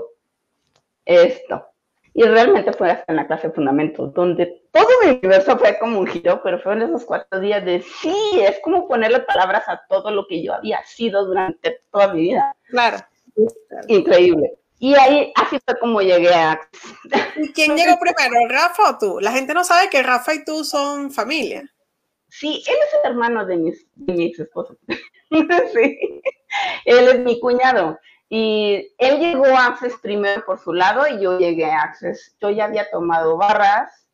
esto, 1.04 1.64
y 2.12 2.24
realmente 2.24 2.72
fue 2.72 2.90
hasta 2.90 3.12
en 3.12 3.16
la 3.16 3.26
clase 3.26 3.48
de 3.48 3.54
fundamentos, 3.54 4.12
donde 4.14 4.62
todo 4.72 4.88
mi 5.04 5.10
universo 5.10 5.56
fue 5.58 5.78
como 5.78 6.00
un 6.00 6.06
giro, 6.06 6.40
pero 6.42 6.58
fueron 6.60 6.82
esos 6.82 7.04
cuatro 7.04 7.40
días 7.40 7.64
de 7.64 7.82
sí, 7.82 8.16
es 8.40 8.58
como 8.62 8.88
ponerle 8.88 9.20
palabras 9.20 9.64
a 9.68 9.80
todo 9.88 10.10
lo 10.10 10.26
que 10.26 10.42
yo 10.42 10.54
había 10.54 10.84
sido 10.84 11.24
durante 11.26 11.82
toda 11.92 12.12
mi 12.12 12.22
vida. 12.22 12.56
Claro. 12.68 12.98
Increíble. 13.88 14.58
Y 14.78 14.94
ahí, 14.94 15.32
así 15.36 15.58
fue 15.64 15.78
como 15.78 16.00
llegué 16.00 16.32
a... 16.32 16.58
¿Y 17.36 17.52
quién 17.52 17.76
llegó 17.76 17.98
primero, 18.00 18.48
Rafa 18.48 18.90
o 18.90 18.98
tú? 18.98 19.20
La 19.20 19.30
gente 19.30 19.52
no 19.52 19.62
sabe 19.62 19.90
que 19.90 20.02
Rafa 20.02 20.34
y 20.34 20.44
tú 20.44 20.64
son 20.64 21.10
familia. 21.10 21.70
Sí, 22.28 22.62
él 22.66 22.76
es 22.86 22.94
el 23.04 23.10
hermano 23.10 23.44
de, 23.44 23.56
mis, 23.56 23.86
de 23.94 24.14
mi 24.14 24.26
ex 24.26 24.40
esposo. 24.40 24.78
sí, 25.30 25.98
él 26.86 27.08
es 27.08 27.18
mi 27.20 27.38
cuñado. 27.40 27.98
Y 28.32 28.94
él 28.98 29.18
llegó 29.18 29.44
a 29.46 29.66
Access 29.66 29.96
primero 30.00 30.44
por 30.46 30.60
su 30.60 30.72
lado 30.72 31.04
y 31.08 31.20
yo 31.20 31.36
llegué 31.36 31.64
a 31.64 31.82
Access. 31.82 32.36
Yo 32.40 32.50
ya 32.50 32.66
había 32.66 32.88
tomado 32.88 33.36
barras, 33.36 34.06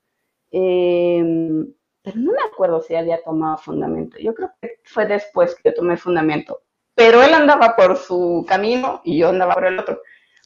em, 0.50 1.70
pero 2.02 2.16
no 2.16 2.32
me 2.32 2.42
acuerdo 2.50 2.80
si 2.80 2.94
había 2.94 3.22
tomado 3.22 3.58
fundamento. 3.58 4.16
Yo 4.18 4.34
creo 4.34 4.50
que 4.62 4.80
fue 4.84 5.04
después 5.04 5.54
que 5.54 5.68
yo 5.68 5.74
tomé 5.74 5.98
fundamento. 5.98 6.62
Pero 6.94 7.22
él 7.22 7.34
andaba 7.34 7.76
por 7.76 7.98
su 7.98 8.46
camino 8.48 9.02
y 9.04 9.18
yo 9.18 9.28
andaba 9.28 9.52
por 9.52 9.66
el 9.66 9.78
otro. 9.78 10.00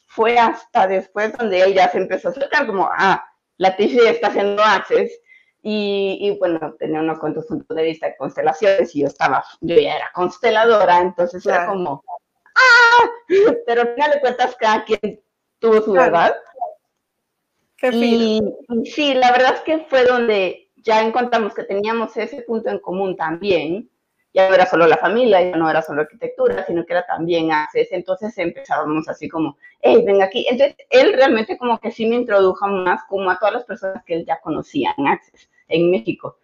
Fue 0.05 0.37
hasta 0.37 0.85
después 0.87 1.31
donde 1.37 1.61
él 1.61 1.73
ya 1.73 1.89
se 1.89 1.99
empezó 1.99 2.27
a 2.27 2.31
acercar, 2.31 2.67
como, 2.67 2.89
ah, 2.91 3.23
la 3.55 3.77
TC 3.77 4.09
está 4.09 4.27
haciendo 4.27 4.61
Access. 4.61 5.17
Y, 5.61 6.17
y, 6.19 6.37
bueno, 6.39 6.75
tenía 6.77 6.99
unos 6.99 7.19
cuantos 7.19 7.45
puntos 7.45 7.77
de 7.77 7.83
vista 7.83 8.07
de 8.07 8.17
constelaciones 8.17 8.93
y 8.95 9.01
yo 9.01 9.07
estaba, 9.07 9.45
yo 9.61 9.75
ya 9.75 9.95
era 9.95 10.09
consteladora, 10.13 10.99
entonces 10.99 11.45
era 11.45 11.67
como, 11.67 12.03
¡ah! 12.61 13.09
Pero 13.65 13.81
al 13.81 13.93
final 13.93 14.11
de 14.11 14.19
cuentas, 14.19 14.55
cada 14.59 14.83
quien 14.83 15.21
tuvo 15.59 15.81
su 15.81 15.93
verdad. 15.93 16.35
y, 17.91 18.41
sí, 18.85 19.13
la 19.13 19.31
verdad 19.31 19.55
es 19.55 19.61
que 19.61 19.79
fue 19.89 20.05
donde 20.05 20.71
ya 20.77 21.01
encontramos 21.01 21.53
que 21.53 21.63
teníamos 21.63 22.15
ese 22.17 22.41
punto 22.41 22.69
en 22.69 22.79
común 22.79 23.15
también. 23.15 23.89
Ya 24.33 24.47
no 24.47 24.55
era 24.55 24.65
solo 24.65 24.87
la 24.87 24.95
familia, 24.95 25.41
ya 25.41 25.57
no 25.57 25.69
era 25.69 25.81
solo 25.81 26.01
arquitectura, 26.01 26.65
sino 26.65 26.85
que 26.85 26.93
era 26.93 27.05
también 27.05 27.51
Access. 27.51 27.89
Entonces 27.91 28.37
empezábamos 28.37 29.09
así 29.09 29.27
como, 29.27 29.57
hey, 29.81 30.03
ven 30.05 30.21
aquí. 30.21 30.45
Entonces 30.49 30.77
él 30.89 31.13
realmente 31.13 31.57
como 31.57 31.77
que 31.79 31.91
sí 31.91 32.05
me 32.05 32.15
introdujo 32.15 32.65
más 32.67 33.01
como 33.09 33.29
a 33.29 33.37
todas 33.37 33.55
las 33.55 33.65
personas 33.65 34.03
que 34.05 34.15
él 34.15 34.25
ya 34.25 34.39
conocía 34.39 34.95
en 34.97 35.07
Access, 35.07 35.49
en 35.67 35.91
México. 35.91 36.37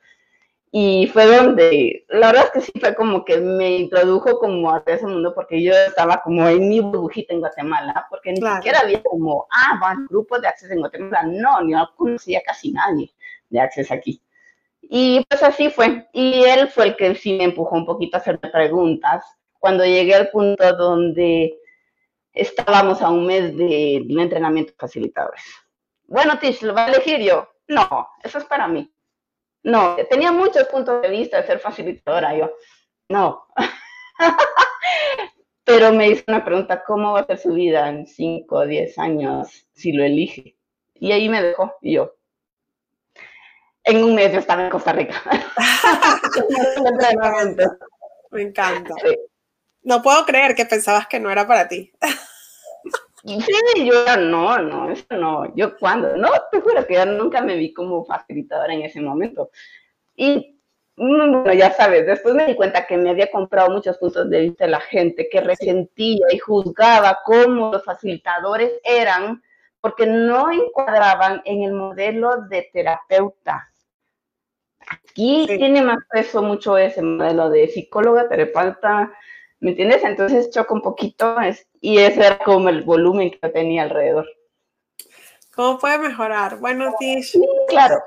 Y 0.71 1.08
fue 1.08 1.25
donde, 1.25 2.06
la 2.10 2.27
verdad 2.27 2.45
es 2.45 2.51
que 2.51 2.62
sí 2.62 2.71
fue 2.80 2.93
como 2.93 3.23
que 3.23 3.38
me 3.38 3.77
introdujo 3.77 4.38
como 4.38 4.73
a 4.73 4.84
ese 4.86 5.08
mundo 5.08 5.34
porque 5.34 5.63
yo 5.63 5.73
estaba 5.73 6.21
como 6.21 6.47
en 6.47 6.67
mi 6.67 6.82
burbujita 6.82 7.34
en 7.34 7.39
Guatemala, 7.39 8.06
porque 8.10 8.34
ni 8.34 8.41
siquiera 8.41 8.82
había 8.82 9.01
como, 9.01 9.47
ah, 9.49 9.80
van 9.80 10.08
grupos 10.08 10.41
de 10.41 10.49
acceso 10.49 10.73
en 10.73 10.80
Guatemala. 10.80 11.23
No, 11.23 11.62
ni 11.62 11.71
no 11.71 11.89
conocía 11.95 12.41
casi 12.45 12.71
nadie 12.71 13.12
de 13.49 13.62
acceso 13.62 13.93
aquí. 13.93 14.21
Y 14.82 15.25
pues 15.30 15.41
así 15.41 15.69
fue. 15.69 16.08
Y 16.13 16.43
él 16.43 16.67
fue 16.67 16.88
el 16.88 16.95
que 16.97 17.15
sí 17.15 17.34
me 17.38 17.45
empujó 17.45 17.75
un 17.75 17.86
poquito 17.86 18.17
a 18.17 18.19
hacerme 18.19 18.49
preguntas. 18.49 19.23
Cuando 19.60 19.86
llegué 19.86 20.15
al 20.15 20.30
punto 20.30 20.75
donde 20.75 21.58
estábamos 22.34 23.01
a 23.01 23.10
un 23.10 23.25
mes 23.25 23.56
de, 23.58 24.03
de 24.06 24.21
entrenamiento 24.21 24.73
facilitadores. 24.77 25.43
Bueno, 26.06 26.38
Tish, 26.39 26.62
¿lo 26.62 26.73
va 26.73 26.86
a 26.86 26.89
elegir 26.89 27.19
yo? 27.19 27.49
No, 27.67 28.08
eso 28.23 28.38
es 28.38 28.45
para 28.45 28.67
mí. 28.67 28.89
No, 29.67 29.97
tenía 30.10 30.32
muchos 30.32 30.65
puntos 30.69 31.01
de 31.01 31.10
vista 31.10 31.41
de 31.41 31.45
ser 31.45 31.60
facilitadora, 31.60 32.34
yo, 32.34 32.53
no. 33.09 33.47
Pero 35.65 35.91
me 35.91 36.07
hizo 36.07 36.24
una 36.30 36.45
pregunta, 36.45 36.86
¿cómo 36.86 37.11
va 37.11 37.20
a 37.20 37.26
ser 37.26 37.38
su 37.38 37.51
vida 37.51 37.89
en 37.89 38.07
5 38.07 38.55
o 38.55 38.65
10 38.65 38.97
años 38.97 39.68
si 39.74 39.91
lo 39.91 40.05
elige? 40.05 40.55
Y 40.93 41.11
ahí 41.11 41.28
me 41.28 41.41
dejó, 41.41 41.76
y 41.82 41.95
yo. 41.95 42.15
En 43.84 44.05
un 44.05 44.15
mes 44.15 44.32
yo 44.32 44.39
estaba 44.39 44.63
en 44.63 44.70
Costa 44.70 44.93
Rica. 44.93 45.22
me 48.32 48.43
encanta. 48.43 48.95
No 49.82 50.01
puedo 50.01 50.26
creer 50.26 50.55
que 50.55 50.65
pensabas 50.65 51.07
que 51.07 51.20
no 51.20 51.30
era 51.30 51.45
para 51.45 51.68
ti. 51.68 51.91
Sí, 53.28 53.86
yo 53.86 54.17
no, 54.17 54.57
no, 54.59 54.89
eso 54.89 55.05
no. 55.11 55.53
Yo 55.53 55.78
cuando, 55.78 56.15
no, 56.15 56.30
te 56.49 56.61
juro 56.61 56.88
que 56.88 56.93
yo 56.93 57.05
nunca 57.05 57.41
me 57.41 57.57
vi 57.57 57.73
como 57.73 58.05
facilitadora 58.05 58.73
en 58.73 58.84
ese 58.84 59.01
momento. 59.01 59.51
Y 60.15 60.57
mm, 60.95 61.43
bueno, 61.43 61.53
ya 61.53 61.73
sabes, 61.73 62.05
después 62.05 62.34
me 62.36 62.47
di 62.47 62.55
cuenta 62.55 62.88
que 62.88 62.95
me 62.95 63.09
había 63.09 63.30
comprado 63.30 63.69
muchos 63.69 63.97
puntos 63.97 64.30
de 64.30 64.41
vista 64.41 64.63
de 64.63 64.71
la 64.71 64.80
gente, 64.80 65.28
que 65.30 65.41
resentía 65.41 66.25
y 66.32 66.38
juzgaba 66.38 67.19
cómo 67.25 67.71
los 67.73 67.84
facilitadores 67.84 68.80
eran, 68.84 69.43
porque 69.82 70.07
no 70.07 70.49
encuadraban 70.49 71.41
en 71.43 71.63
el 71.63 71.73
modelo 71.73 72.43
de 72.49 72.69
terapeuta. 72.71 73.69
Aquí 74.88 75.45
tiene 75.47 75.82
más 75.82 75.99
peso 76.09 76.41
mucho 76.41 76.78
ese 76.78 77.01
modelo 77.01 77.49
de 77.49 77.67
psicóloga, 77.67 78.30
terapeuta, 78.30 79.11
¿me 79.59 79.71
entiendes? 79.71 80.01
Entonces 80.03 80.49
choca 80.49 80.73
un 80.73 80.82
poquito 80.82 81.39
es, 81.41 81.67
y 81.82 81.99
ese 81.99 82.25
era 82.25 82.39
como 82.39 82.69
el 82.69 82.84
volumen 82.84 83.32
que 83.32 83.39
yo 83.41 83.51
tenía 83.51 83.84
alrededor. 83.84 84.28
¿Cómo 85.55 85.80
puede 85.80 85.97
mejorar? 85.97 86.59
Bueno, 86.59 86.93
Tish. 86.99 87.32
Sí, 87.32 87.41
claro. 87.67 87.99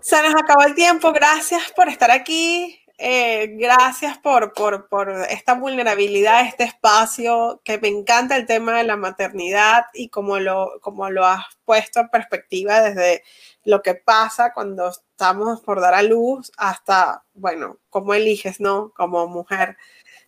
Se 0.00 0.22
nos 0.22 0.34
acabó 0.34 0.62
el 0.62 0.74
tiempo. 0.74 1.12
Gracias 1.12 1.72
por 1.72 1.88
estar 1.88 2.10
aquí. 2.10 2.78
Eh, 2.96 3.56
gracias 3.58 4.18
por, 4.18 4.52
por, 4.52 4.88
por, 4.88 5.10
esta 5.28 5.54
vulnerabilidad, 5.54 6.46
este 6.46 6.62
espacio, 6.62 7.60
que 7.64 7.78
me 7.78 7.88
encanta 7.88 8.36
el 8.36 8.46
tema 8.46 8.78
de 8.78 8.84
la 8.84 8.96
maternidad 8.96 9.86
y 9.92 10.08
como 10.10 10.38
lo, 10.38 10.78
como 10.80 11.10
lo 11.10 11.26
has 11.26 11.44
puesto 11.64 11.98
en 11.98 12.08
perspectiva 12.08 12.80
desde 12.80 13.24
lo 13.64 13.82
que 13.82 13.96
pasa 13.96 14.52
cuando 14.52 14.90
estamos 14.90 15.60
por 15.62 15.80
dar 15.80 15.94
a 15.94 16.02
luz 16.02 16.52
hasta, 16.56 17.24
bueno, 17.34 17.78
cómo 17.90 18.14
eliges, 18.14 18.60
¿no? 18.60 18.92
Como 18.94 19.26
mujer, 19.26 19.76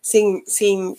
sin, 0.01 0.45
sin 0.45 0.97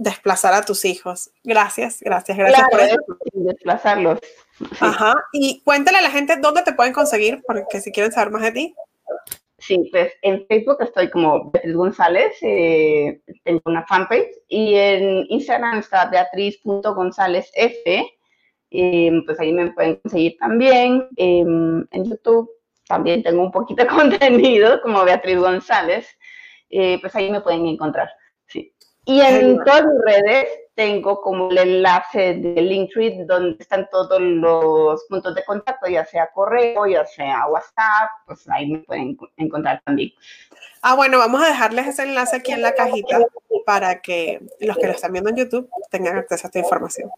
desplazar 0.00 0.54
a 0.54 0.62
tus 0.62 0.84
hijos. 0.86 1.30
Gracias, 1.44 2.00
gracias, 2.00 2.36
gracias 2.36 2.66
por 2.70 2.80
eso. 2.80 2.96
Desplazarlos. 3.32 4.18
Ajá. 4.80 5.14
Y 5.32 5.60
cuéntale 5.62 5.98
a 5.98 6.02
la 6.02 6.10
gente 6.10 6.36
dónde 6.40 6.62
te 6.62 6.72
pueden 6.72 6.94
conseguir, 6.94 7.42
porque 7.46 7.80
si 7.80 7.92
quieren 7.92 8.10
saber 8.10 8.32
más 8.32 8.42
de 8.42 8.52
ti. 8.52 8.74
Sí, 9.58 9.88
pues 9.92 10.14
en 10.22 10.46
Facebook 10.46 10.78
estoy 10.80 11.10
como 11.10 11.50
Beatriz 11.50 11.74
González, 11.74 12.34
eh, 12.40 13.20
tengo 13.44 13.60
una 13.66 13.86
fanpage, 13.86 14.30
y 14.48 14.74
en 14.74 15.26
Instagram 15.28 15.80
está 15.80 16.06
beatriz.gonzález 16.06 17.50
F, 17.54 18.06
em, 18.70 19.22
pues 19.26 19.38
ahí 19.38 19.52
me 19.52 19.70
pueden 19.72 19.96
conseguir 19.96 20.38
también. 20.38 21.06
Em, 21.16 21.86
en 21.90 22.04
YouTube 22.04 22.50
también 22.88 23.22
tengo 23.22 23.42
un 23.42 23.52
poquito 23.52 23.84
de 23.84 23.88
contenido 23.88 24.80
como 24.80 25.04
Beatriz 25.04 25.38
González, 25.38 26.08
eh, 26.70 26.98
pues 27.02 27.14
ahí 27.14 27.30
me 27.30 27.42
pueden 27.42 27.66
encontrar. 27.66 28.08
Y 29.04 29.20
en 29.20 29.56
todas 29.64 29.84
mis 29.84 30.02
redes 30.04 30.46
tengo 30.74 31.20
como 31.20 31.50
el 31.50 31.58
enlace 31.58 32.34
de 32.34 32.62
Linktree 32.62 33.24
donde 33.24 33.56
están 33.60 33.88
todos 33.90 34.20
los 34.20 35.04
puntos 35.08 35.34
de 35.34 35.44
contacto, 35.44 35.88
ya 35.88 36.04
sea 36.04 36.30
correo, 36.32 36.86
ya 36.86 37.04
sea 37.04 37.46
WhatsApp, 37.46 38.10
pues 38.26 38.48
ahí 38.48 38.70
me 38.70 38.78
pueden 38.80 39.18
encontrar 39.36 39.82
también. 39.84 40.10
Ah, 40.82 40.94
bueno, 40.94 41.18
vamos 41.18 41.42
a 41.42 41.48
dejarles 41.48 41.88
ese 41.88 42.04
enlace 42.04 42.36
aquí 42.36 42.52
en 42.52 42.62
la 42.62 42.74
cajita 42.74 43.20
para 43.66 44.00
que 44.00 44.40
los 44.60 44.76
que 44.78 44.86
lo 44.86 44.92
están 44.92 45.12
viendo 45.12 45.30
en 45.30 45.36
YouTube 45.36 45.68
tengan 45.90 46.16
acceso 46.16 46.46
a 46.46 46.48
esta 46.48 46.58
información. 46.58 47.10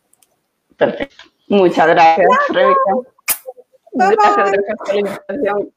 Perfecto. 0.77 1.25
Muchas 1.49 1.87
gracias, 1.87 2.29
Rebeca. 2.49 2.81
Gracias, 3.93 4.37
gracias 4.37 4.77
por 4.79 4.89
la 4.89 5.01
invitación. 5.01 5.73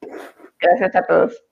Gracias 0.58 0.96
a 0.96 1.02
todos. 1.06 1.42